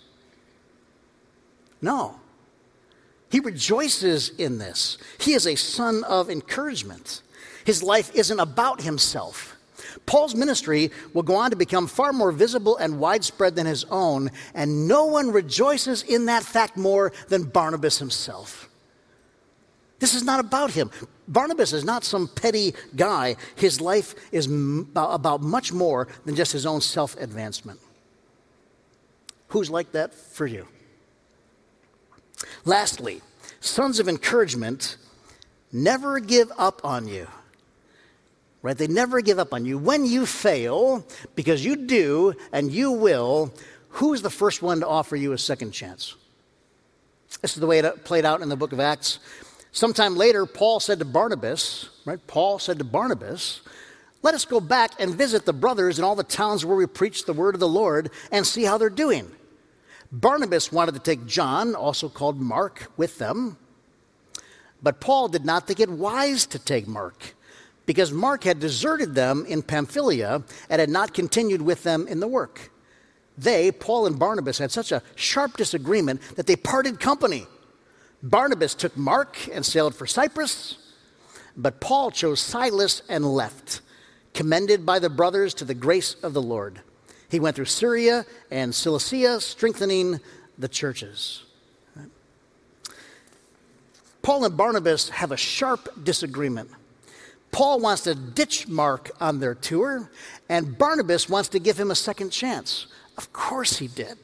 No. 1.82 2.16
He 3.30 3.40
rejoices 3.40 4.30
in 4.38 4.58
this. 4.58 4.98
He 5.20 5.34
is 5.34 5.48
a 5.48 5.56
son 5.56 6.04
of 6.04 6.30
encouragement. 6.30 7.22
His 7.64 7.84
life 7.84 8.14
isn't 8.16 8.40
about 8.40 8.82
himself. 8.82 9.51
Paul's 10.06 10.36
ministry 10.36 10.92
will 11.14 11.24
go 11.24 11.36
on 11.36 11.52
to 11.52 11.56
become 11.56 11.88
far 11.88 12.14
more 12.14 12.32
visible 12.32 12.78
and 12.78 13.00
widespread 13.00 13.56
than 13.56 13.66
his 13.66 13.84
own, 13.86 14.32
and 14.54 14.88
no 14.88 15.06
one 15.06 15.32
rejoices 15.32 16.04
in 16.04 16.26
that 16.26 16.44
fact 16.44 16.78
more 16.78 17.12
than 17.30 17.44
Barnabas 17.44 18.00
himself. 18.00 18.70
This 20.00 20.16
is 20.16 20.24
not 20.24 20.40
about 20.40 20.72
him. 20.72 20.90
Barnabas 21.28 21.74
is 21.74 21.84
not 21.84 22.04
some 22.04 22.28
petty 22.28 22.74
guy. 22.96 23.36
His 23.56 23.80
life 23.80 24.16
is 24.32 24.48
m- 24.48 24.92
uh, 24.96 25.10
about 25.12 25.42
much 25.42 25.72
more 25.72 26.08
than 26.26 26.36
just 26.36 26.52
his 26.52 26.66
own 26.66 26.82
self 26.82 27.16
advancement. 27.18 27.80
Who's 29.50 29.70
like 29.70 29.92
that 29.92 30.14
for 30.14 30.48
you? 30.48 30.68
Lastly, 32.66 33.22
sons 33.60 34.00
of 34.00 34.08
encouragement 34.10 34.98
never 35.72 36.20
give 36.20 36.52
up 36.58 36.82
on 36.84 37.08
you 37.08 37.28
right? 38.62 38.78
They 38.78 38.88
never 38.88 39.22
give 39.22 39.40
up 39.40 39.54
on 39.54 39.66
you. 39.66 39.78
When 39.78 40.06
you 40.06 40.26
fail, 40.26 41.06
because 41.36 41.64
you 41.66 41.76
do 41.76 42.34
and 42.52 42.72
you 42.72 42.92
will, 42.92 43.54
who's 43.90 44.22
the 44.22 44.30
first 44.30 44.62
one 44.62 44.80
to 44.82 44.88
offer 44.88 45.16
you 45.16 45.34
a 45.34 45.38
second 45.38 45.72
chance? 45.72 46.16
This 47.42 47.56
is 47.56 47.62
the 47.62 47.68
way 47.68 47.80
it 47.80 47.86
uh, 47.86 47.94
played 48.04 48.26
out 48.26 48.42
in 48.42 48.50
the 48.50 48.56
book 48.56 48.72
of 48.72 48.80
Acts. 48.80 49.20
Sometime 49.72 50.16
later, 50.16 50.46
Paul 50.46 50.80
said 50.80 51.00
to 51.00 51.06
Barnabas, 51.06 51.90
right? 52.06 52.20
Paul 52.28 52.60
said 52.60 52.78
to 52.80 52.84
Barnabas, 52.84 53.62
let 54.22 54.36
us 54.36 54.46
go 54.46 54.60
back 54.60 54.92
and 55.00 55.16
visit 55.16 55.46
the 55.46 55.54
brothers 55.54 55.98
in 55.98 56.06
all 56.06 56.16
the 56.16 56.24
towns 56.24 56.66
where 56.66 56.76
we 56.76 56.86
preach 56.86 57.26
the 57.26 57.34
word 57.34 57.56
of 57.56 57.60
the 57.60 57.68
Lord 57.68 58.12
and 58.32 58.46
see 58.46 58.64
how 58.64 58.78
they're 58.78 58.90
doing. 58.90 59.32
Barnabas 60.12 60.72
wanted 60.72 60.94
to 60.94 61.00
take 61.00 61.26
John, 61.26 61.74
also 61.74 62.10
called 62.10 62.40
Mark, 62.40 62.92
with 62.98 63.18
them. 63.18 63.58
But 64.84 65.00
Paul 65.00 65.30
did 65.30 65.46
not 65.46 65.66
think 65.66 65.80
it 65.80 65.90
wise 65.90 66.46
to 66.48 66.60
take 66.60 66.88
Mark 66.88 67.34
because 67.92 68.14
Mark 68.14 68.46
had 68.46 68.62
deserted 68.62 69.16
them 69.16 69.46
in 69.50 69.62
Pamphylia 69.62 70.42
and 70.70 70.80
had 70.80 70.90
not 70.90 71.14
continued 71.14 71.62
with 71.62 71.84
them 71.84 72.08
in 72.08 72.22
the 72.22 72.28
work. 72.28 72.72
They, 73.38 73.70
Paul 73.70 74.06
and 74.06 74.18
Barnabas, 74.18 74.60
had 74.60 74.72
such 74.72 74.94
a 74.94 75.04
sharp 75.16 75.58
disagreement 75.58 76.22
that 76.38 76.48
they 76.48 76.56
parted 76.56 77.02
company. 77.02 77.48
Barnabas 78.24 78.76
took 78.76 78.96
Mark 78.96 79.36
and 79.52 79.66
sailed 79.66 79.94
for 79.94 80.08
Cyprus, 80.08 80.78
but 81.58 81.82
Paul 81.82 82.12
chose 82.12 82.40
Silas 82.40 83.02
and 83.10 83.26
left, 83.26 83.82
commended 84.34 84.86
by 84.86 84.98
the 84.98 85.10
brothers 85.10 85.54
to 85.56 85.66
the 85.66 85.74
grace 85.74 86.14
of 86.24 86.32
the 86.32 86.42
Lord. 86.42 86.80
He 87.28 87.42
went 87.42 87.58
through 87.58 87.66
Syria 87.66 88.26
and 88.50 88.74
Cilicia, 88.74 89.42
strengthening 89.42 90.22
the 90.58 90.70
churches. 90.70 91.44
Paul 94.22 94.46
and 94.46 94.56
Barnabas 94.56 95.10
have 95.10 95.34
a 95.34 95.38
sharp 95.38 95.90
disagreement. 96.06 96.70
Paul 97.52 97.80
wants 97.80 98.04
to 98.04 98.16
ditch 98.16 98.68
Mark 98.68 99.12
on 99.20 99.40
their 99.40 99.56
tour, 99.56 100.10
and 100.50 100.78
Barnabas 100.78 101.30
wants 101.30 101.50
to 101.50 101.60
give 101.60 101.78
him 101.80 101.92
a 101.92 101.96
second 101.96 102.32
chance. 102.32 102.88
Of 103.18 103.34
course 103.34 103.78
he 103.78 103.88
did. 103.88 104.18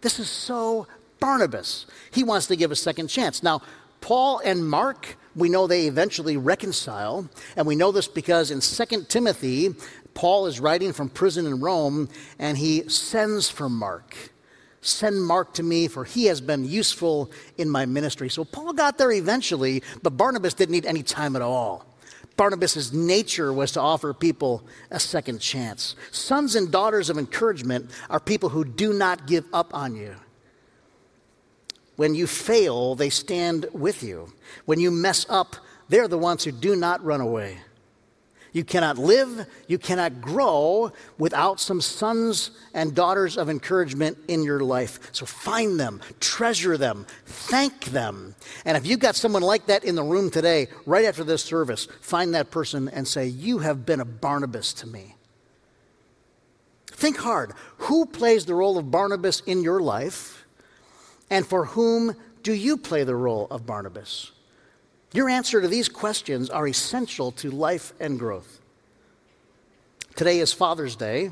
This 0.00 0.18
is 0.18 0.28
so 0.28 0.86
Barnabas. 1.20 1.86
He 2.10 2.24
wants 2.24 2.48
to 2.48 2.56
give 2.56 2.72
a 2.72 2.76
second 2.76 3.08
chance. 3.08 3.42
Now, 3.42 3.62
Paul 4.00 4.40
and 4.44 4.68
Mark, 4.68 5.16
we 5.36 5.48
know 5.48 5.68
they 5.68 5.86
eventually 5.86 6.36
reconcile, 6.36 7.28
and 7.56 7.66
we 7.66 7.76
know 7.76 7.92
this 7.92 8.08
because 8.08 8.50
in 8.50 8.60
2 8.60 9.04
Timothy, 9.04 9.74
Paul 10.14 10.46
is 10.46 10.58
writing 10.58 10.92
from 10.92 11.08
prison 11.08 11.46
in 11.46 11.60
Rome, 11.60 12.08
and 12.40 12.58
he 12.58 12.88
sends 12.88 13.48
for 13.48 13.68
Mark. 13.68 14.16
Send 14.80 15.24
Mark 15.24 15.54
to 15.54 15.62
me, 15.62 15.86
for 15.86 16.04
he 16.04 16.24
has 16.24 16.40
been 16.40 16.64
useful 16.64 17.30
in 17.56 17.70
my 17.70 17.86
ministry. 17.86 18.28
So 18.28 18.44
Paul 18.44 18.72
got 18.72 18.98
there 18.98 19.12
eventually, 19.12 19.84
but 20.02 20.16
Barnabas 20.16 20.54
didn't 20.54 20.72
need 20.72 20.86
any 20.86 21.04
time 21.04 21.36
at 21.36 21.42
all. 21.42 21.86
Barnabas' 22.36 22.92
nature 22.92 23.52
was 23.52 23.72
to 23.72 23.80
offer 23.80 24.12
people 24.14 24.64
a 24.90 24.98
second 24.98 25.40
chance. 25.40 25.96
Sons 26.10 26.54
and 26.56 26.70
daughters 26.70 27.10
of 27.10 27.18
encouragement 27.18 27.90
are 28.08 28.20
people 28.20 28.48
who 28.48 28.64
do 28.64 28.92
not 28.92 29.26
give 29.26 29.44
up 29.52 29.74
on 29.74 29.94
you. 29.94 30.14
When 31.96 32.14
you 32.14 32.26
fail, 32.26 32.94
they 32.94 33.10
stand 33.10 33.66
with 33.72 34.02
you. 34.02 34.32
When 34.64 34.80
you 34.80 34.90
mess 34.90 35.26
up, 35.28 35.56
they're 35.88 36.08
the 36.08 36.18
ones 36.18 36.44
who 36.44 36.52
do 36.52 36.74
not 36.74 37.04
run 37.04 37.20
away. 37.20 37.58
You 38.52 38.64
cannot 38.64 38.98
live, 38.98 39.46
you 39.66 39.78
cannot 39.78 40.20
grow 40.20 40.92
without 41.16 41.58
some 41.58 41.80
sons 41.80 42.50
and 42.74 42.94
daughters 42.94 43.38
of 43.38 43.48
encouragement 43.48 44.18
in 44.28 44.42
your 44.42 44.60
life. 44.60 45.00
So 45.12 45.24
find 45.24 45.80
them, 45.80 46.02
treasure 46.20 46.76
them, 46.76 47.06
thank 47.24 47.86
them. 47.86 48.34
And 48.66 48.76
if 48.76 48.86
you've 48.86 49.00
got 49.00 49.16
someone 49.16 49.42
like 49.42 49.66
that 49.66 49.84
in 49.84 49.94
the 49.94 50.02
room 50.02 50.30
today, 50.30 50.68
right 50.84 51.06
after 51.06 51.24
this 51.24 51.42
service, 51.42 51.88
find 52.02 52.34
that 52.34 52.50
person 52.50 52.90
and 52.90 53.08
say, 53.08 53.26
You 53.26 53.60
have 53.60 53.86
been 53.86 54.00
a 54.00 54.04
Barnabas 54.04 54.74
to 54.74 54.86
me. 54.86 55.16
Think 56.88 57.16
hard. 57.16 57.54
Who 57.78 58.04
plays 58.04 58.44
the 58.44 58.54
role 58.54 58.76
of 58.76 58.90
Barnabas 58.90 59.40
in 59.40 59.62
your 59.62 59.80
life? 59.80 60.44
And 61.30 61.46
for 61.46 61.64
whom 61.64 62.14
do 62.42 62.52
you 62.52 62.76
play 62.76 63.04
the 63.04 63.16
role 63.16 63.46
of 63.50 63.64
Barnabas? 63.64 64.32
Your 65.12 65.28
answer 65.28 65.60
to 65.60 65.68
these 65.68 65.90
questions 65.90 66.48
are 66.48 66.66
essential 66.66 67.32
to 67.32 67.50
life 67.50 67.92
and 68.00 68.18
growth. 68.18 68.60
Today 70.16 70.38
is 70.38 70.54
Father's 70.54 70.96
Day, 70.96 71.30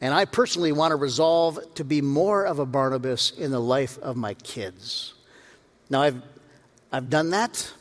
and 0.00 0.12
I 0.12 0.24
personally 0.24 0.72
want 0.72 0.90
to 0.90 0.96
resolve 0.96 1.60
to 1.74 1.84
be 1.84 2.00
more 2.02 2.44
of 2.44 2.58
a 2.58 2.66
Barnabas 2.66 3.30
in 3.30 3.52
the 3.52 3.60
life 3.60 3.96
of 3.98 4.16
my 4.16 4.34
kids. 4.34 5.14
Now, 5.88 6.02
I've, 6.02 6.22
I've 6.90 7.08
done 7.08 7.30
that, 7.30 7.72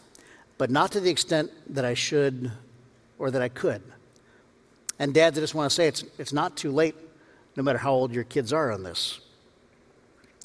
but 0.59 0.69
not 0.69 0.91
to 0.91 0.99
the 0.99 1.09
extent 1.09 1.51
that 1.73 1.85
I 1.85 1.95
should 1.95 2.51
or 3.17 3.31
that 3.31 3.41
I 3.41 3.49
could. 3.49 3.81
And 4.99 5.13
dads, 5.13 5.39
I 5.39 5.41
just 5.41 5.55
want 5.55 5.71
to 5.71 5.75
say 5.75 5.87
it's, 5.87 6.03
it's 6.19 6.33
not 6.33 6.55
too 6.55 6.71
late, 6.71 6.95
no 7.55 7.63
matter 7.63 7.79
how 7.79 7.93
old 7.93 8.13
your 8.13 8.25
kids 8.25 8.53
are 8.53 8.71
on 8.71 8.83
this. 8.83 9.21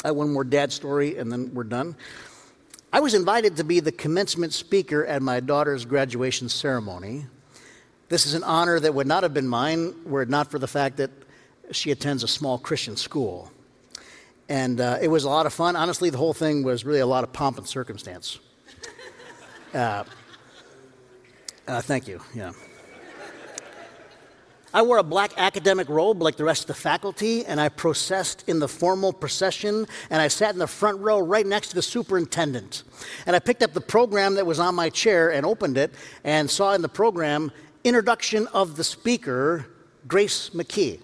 I 0.05 0.09
have 0.09 0.16
one 0.16 0.33
more 0.33 0.44
dad 0.44 0.72
story, 0.72 1.18
and 1.18 1.31
then 1.31 1.53
we're 1.53 1.64
done. 1.64 1.96
I 2.94 3.00
was 3.00 3.12
invited 3.12 3.57
to 3.57 3.64
be 3.64 3.80
the 3.80 3.90
commencement 3.90 4.52
speaker 4.52 5.04
at 5.04 5.20
my 5.20 5.40
daughter's 5.40 5.85
graduation 5.85 6.48
ceremony. 6.48 7.26
This 8.09 8.24
is 8.24 8.35
an 8.35 8.44
honor 8.44 8.78
that 8.78 8.94
would 8.94 9.09
not 9.09 9.24
have 9.24 9.35
been 9.35 9.48
mine 9.48 9.96
were 10.04 10.22
it 10.22 10.28
not 10.28 10.48
for 10.48 10.61
the 10.61 10.68
fact 10.68 10.98
that 10.98 11.11
she 11.72 11.90
attends 11.90 12.22
a 12.22 12.28
small 12.28 12.57
Christian 12.57 12.96
school. 12.96 13.50
And 14.48 14.80
uh, 14.80 14.98
it 15.02 15.09
was 15.09 15.24
a 15.24 15.28
lot 15.28 15.44
of 15.44 15.52
fun. 15.52 15.74
Honestly, 15.74 16.09
the 16.09 16.18
whole 16.18 16.35
thing 16.35 16.62
was 16.62 16.85
really 16.85 17.00
a 17.00 17.07
lot 17.07 17.24
of 17.24 17.33
pomp 17.33 17.59
and 17.59 17.66
circumstance. 17.66 18.38
Uh, 19.74 20.04
uh, 21.66 21.80
thank 21.80 22.07
you. 22.07 22.20
Yeah. 22.33 22.52
I 24.74 24.82
wore 24.82 24.98
a 24.98 25.04
black 25.04 25.32
academic 25.37 25.88
robe 25.88 26.20
like 26.20 26.34
the 26.34 26.42
rest 26.42 26.62
of 26.62 26.66
the 26.66 26.74
faculty, 26.74 27.46
and 27.46 27.60
I 27.60 27.68
processed 27.68 28.42
in 28.48 28.58
the 28.58 28.66
formal 28.66 29.12
procession, 29.12 29.87
and 30.10 30.20
I 30.20 30.26
sat 30.26 30.52
in 30.52 30.58
the 30.58 30.66
front 30.66 30.98
row 30.98 31.20
right 31.20 31.46
next 31.46 31.68
to 31.68 31.76
the 31.76 31.82
superintendent. 31.82 32.82
And 33.24 33.37
I 33.37 33.38
picked 33.38 33.62
up 33.62 33.72
the 33.72 33.80
program 33.80 34.34
that 34.34 34.44
was 34.44 34.58
on 34.58 34.74
my 34.74 34.90
chair 34.90 35.32
and 35.32 35.46
opened 35.46 35.78
it 35.78 35.94
and 36.24 36.50
saw 36.50 36.74
in 36.74 36.82
the 36.82 36.88
program 36.88 37.52
introduction 37.84 38.48
of 38.48 38.74
the 38.74 38.82
speaker, 38.82 39.64
Grace 40.08 40.50
McKee. 40.50 41.00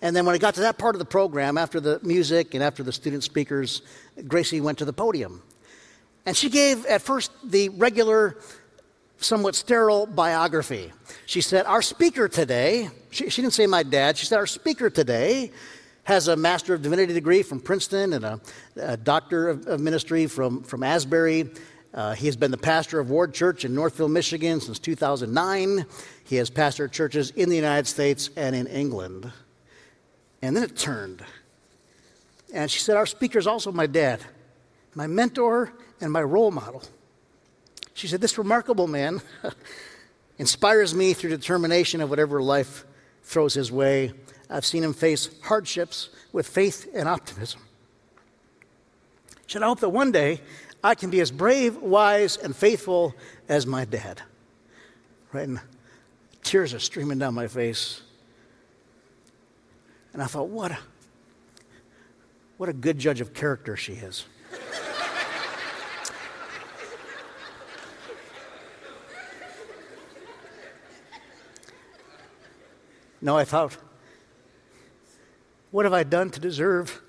And 0.00 0.14
then 0.14 0.24
when 0.24 0.36
I 0.36 0.38
got 0.38 0.54
to 0.54 0.60
that 0.60 0.78
part 0.78 0.94
of 0.94 1.00
the 1.00 1.04
program, 1.06 1.58
after 1.58 1.80
the 1.80 1.98
music 2.04 2.54
and 2.54 2.62
after 2.62 2.84
the 2.84 2.92
student 2.92 3.24
speakers, 3.24 3.82
Gracie 4.28 4.60
went 4.60 4.78
to 4.78 4.84
the 4.84 4.92
podium. 4.92 5.42
And 6.24 6.36
she 6.36 6.50
gave, 6.50 6.86
at 6.86 7.02
first, 7.02 7.32
the 7.42 7.70
regular 7.70 8.38
somewhat 9.24 9.54
sterile 9.54 10.06
biography. 10.06 10.92
She 11.26 11.40
said, 11.40 11.66
Our 11.66 11.82
speaker 11.82 12.28
today, 12.28 12.90
she, 13.10 13.30
she, 13.30 13.42
didn't 13.42 13.54
say 13.54 13.66
my 13.66 13.82
dad, 13.82 14.16
she 14.16 14.26
said, 14.26 14.36
Our 14.36 14.46
speaker 14.46 14.90
today 14.90 15.50
has 16.04 16.28
a 16.28 16.36
Master 16.36 16.74
of 16.74 16.82
Divinity 16.82 17.14
degree 17.14 17.42
from 17.42 17.60
Princeton 17.60 18.12
and 18.12 18.24
a, 18.24 18.40
a 18.76 18.96
Doctor 18.96 19.48
of, 19.48 19.66
of, 19.66 19.80
Ministry 19.80 20.26
from, 20.26 20.62
from 20.62 20.82
Asbury. 20.82 21.50
Uh, 21.94 22.14
he 22.14 22.26
has 22.26 22.36
been 22.36 22.50
the 22.50 22.58
pastor 22.58 23.00
of 23.00 23.08
Ward 23.08 23.32
Church 23.32 23.64
in 23.64 23.74
Northville, 23.74 24.08
Michigan 24.08 24.60
since 24.60 24.78
2009. 24.78 25.86
He 26.24 26.36
has 26.36 26.50
pastored 26.50 26.92
churches 26.92 27.30
in 27.30 27.48
the 27.48 27.56
United 27.56 27.86
States 27.86 28.30
and 28.36 28.54
in 28.54 28.66
England. 28.66 29.32
And 30.42 30.56
then 30.56 30.64
it 30.64 30.76
turned. 30.76 31.24
And 32.52 32.70
she 32.70 32.80
said, 32.80 32.96
Our 32.96 33.06
speaker 33.06 33.38
is 33.38 33.46
also 33.46 33.72
my 33.72 33.86
dad, 33.86 34.20
my 34.94 35.06
mentor, 35.06 35.72
and 36.00 36.12
my 36.12 36.22
role 36.22 36.50
model. 36.50 36.82
She 37.94 38.08
said, 38.08 38.20
This 38.20 38.36
remarkable 38.36 38.86
man 38.86 39.22
inspires 40.38 40.94
me 40.94 41.14
through 41.14 41.30
determination 41.30 42.00
of 42.00 42.10
whatever 42.10 42.42
life 42.42 42.84
throws 43.22 43.54
his 43.54 43.72
way. 43.72 44.12
I've 44.50 44.64
seen 44.64 44.84
him 44.84 44.92
face 44.92 45.30
hardships 45.44 46.10
with 46.32 46.46
faith 46.46 46.90
and 46.94 47.08
optimism. 47.08 47.60
She 49.46 49.54
said, 49.54 49.62
I 49.62 49.66
hope 49.66 49.80
that 49.80 49.88
one 49.90 50.12
day 50.12 50.40
I 50.82 50.94
can 50.94 51.10
be 51.10 51.20
as 51.20 51.30
brave, 51.30 51.76
wise, 51.76 52.36
and 52.36 52.54
faithful 52.54 53.14
as 53.48 53.66
my 53.66 53.84
dad. 53.84 54.20
Right? 55.32 55.48
And 55.48 55.60
tears 56.42 56.74
are 56.74 56.78
streaming 56.78 57.18
down 57.18 57.34
my 57.34 57.46
face. 57.46 58.02
And 60.12 60.22
I 60.22 60.26
thought, 60.26 60.48
what 60.48 60.72
a, 60.72 60.78
what 62.56 62.68
a 62.68 62.72
good 62.72 62.98
judge 62.98 63.20
of 63.20 63.34
character 63.34 63.76
she 63.76 63.94
is. 63.94 64.26
No, 73.24 73.38
I 73.38 73.44
thought, 73.46 73.74
what 75.70 75.86
have 75.86 75.94
I 75.94 76.02
done 76.02 76.28
to 76.28 76.38
deserve 76.38 77.00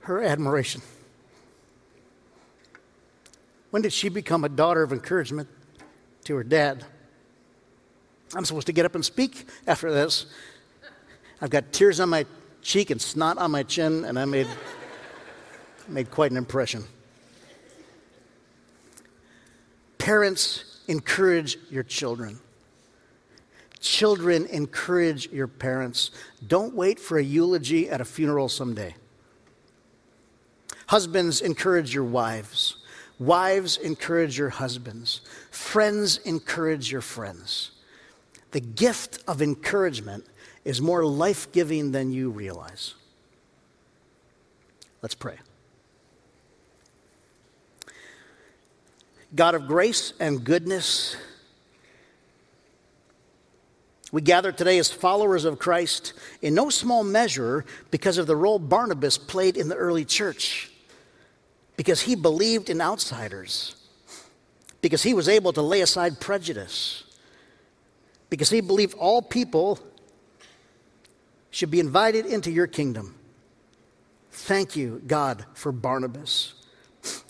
her 0.00 0.22
admiration? 0.22 0.82
When 3.70 3.80
did 3.80 3.94
she 3.94 4.10
become 4.10 4.44
a 4.44 4.50
daughter 4.50 4.82
of 4.82 4.92
encouragement 4.92 5.48
to 6.24 6.36
her 6.36 6.44
dad? 6.44 6.84
I'm 8.34 8.44
supposed 8.44 8.66
to 8.66 8.74
get 8.74 8.84
up 8.84 8.94
and 8.94 9.02
speak 9.02 9.46
after 9.66 9.90
this. 9.90 10.26
I've 11.40 11.48
got 11.48 11.72
tears 11.72 11.98
on 11.98 12.10
my 12.10 12.26
cheek 12.60 12.90
and 12.90 13.00
snot 13.00 13.38
on 13.38 13.50
my 13.50 13.62
chin, 13.62 14.04
and 14.04 14.18
I 14.18 14.26
made, 14.26 14.46
made 15.88 16.10
quite 16.10 16.32
an 16.32 16.36
impression. 16.36 16.84
Parents, 19.96 20.80
encourage 20.86 21.56
your 21.70 21.82
children. 21.82 22.40
Children, 23.80 24.46
encourage 24.46 25.30
your 25.30 25.48
parents. 25.48 26.10
Don't 26.46 26.74
wait 26.74 27.00
for 27.00 27.18
a 27.18 27.22
eulogy 27.24 27.88
at 27.88 28.00
a 28.00 28.04
funeral 28.04 28.48
someday. 28.48 28.94
Husbands, 30.88 31.40
encourage 31.40 31.94
your 31.94 32.04
wives. 32.04 32.76
Wives, 33.18 33.76
encourage 33.76 34.38
your 34.38 34.48
husbands. 34.50 35.20
Friends, 35.50 36.18
encourage 36.18 36.90
your 36.90 37.00
friends. 37.00 37.70
The 38.50 38.60
gift 38.60 39.22
of 39.28 39.40
encouragement 39.40 40.26
is 40.64 40.80
more 40.80 41.04
life 41.04 41.50
giving 41.52 41.92
than 41.92 42.10
you 42.10 42.30
realize. 42.30 42.94
Let's 45.02 45.14
pray. 45.14 45.38
God 49.34 49.54
of 49.54 49.66
grace 49.66 50.12
and 50.18 50.42
goodness, 50.42 51.16
we 54.12 54.20
gather 54.20 54.52
today 54.52 54.78
as 54.78 54.90
followers 54.90 55.44
of 55.44 55.58
Christ 55.58 56.12
in 56.42 56.54
no 56.54 56.70
small 56.70 57.04
measure 57.04 57.64
because 57.90 58.18
of 58.18 58.26
the 58.26 58.36
role 58.36 58.58
Barnabas 58.58 59.18
played 59.18 59.56
in 59.56 59.68
the 59.68 59.76
early 59.76 60.04
church, 60.04 60.70
because 61.76 62.02
he 62.02 62.14
believed 62.14 62.68
in 62.70 62.80
outsiders, 62.80 63.76
because 64.80 65.02
he 65.02 65.14
was 65.14 65.28
able 65.28 65.52
to 65.52 65.62
lay 65.62 65.80
aside 65.80 66.20
prejudice, 66.20 67.04
because 68.30 68.50
he 68.50 68.60
believed 68.60 68.94
all 68.94 69.22
people 69.22 69.78
should 71.50 71.70
be 71.70 71.80
invited 71.80 72.26
into 72.26 72.50
your 72.50 72.66
kingdom. 72.66 73.14
Thank 74.32 74.76
you, 74.76 75.02
God, 75.06 75.44
for 75.54 75.72
Barnabas. 75.72 76.54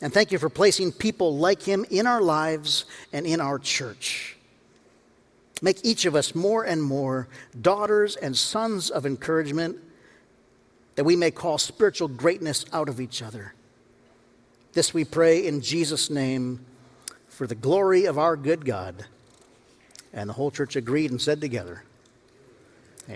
And 0.03 0.13
thank 0.13 0.33
you 0.33 0.39
for 0.39 0.49
placing 0.49 0.93
people 0.93 1.37
like 1.37 1.63
him 1.63 1.85
in 1.91 2.07
our 2.07 2.21
lives 2.21 2.85
and 3.13 3.27
in 3.27 3.41
our 3.41 3.59
church. 3.59 4.37
Make 5.63 5.85
each 5.85 6.05
of 6.07 6.15
us 6.15 6.35
more 6.35 6.65
and 6.65 6.83
more 6.83 7.29
daughters 7.61 8.17
and 8.17 8.37
sons 8.37 8.91
of 8.91 9.05
encouragement 9.05 9.77
that 10.95 11.05
we 11.05 11.17
may 11.17 11.31
call 11.31 11.59
spiritual 11.59 12.09
greatness 12.09 12.65
out 12.73 12.89
of 12.89 13.01
each 13.01 13.23
other. 13.23 13.55
This 14.73 14.95
we 14.95 15.05
pray 15.05 15.47
in 15.47 15.61
Jesus' 15.61 16.11
name 16.11 16.65
for 17.29 17.47
the 17.47 17.55
glory 17.55 18.05
of 18.05 18.19
our 18.19 18.37
good 18.37 18.65
God. 18.65 19.07
And 20.13 20.29
the 20.29 20.35
whole 20.35 20.51
church 20.51 20.77
agreed 20.77 21.11
and 21.11 21.21
said 21.21 21.41
together, 21.41 21.85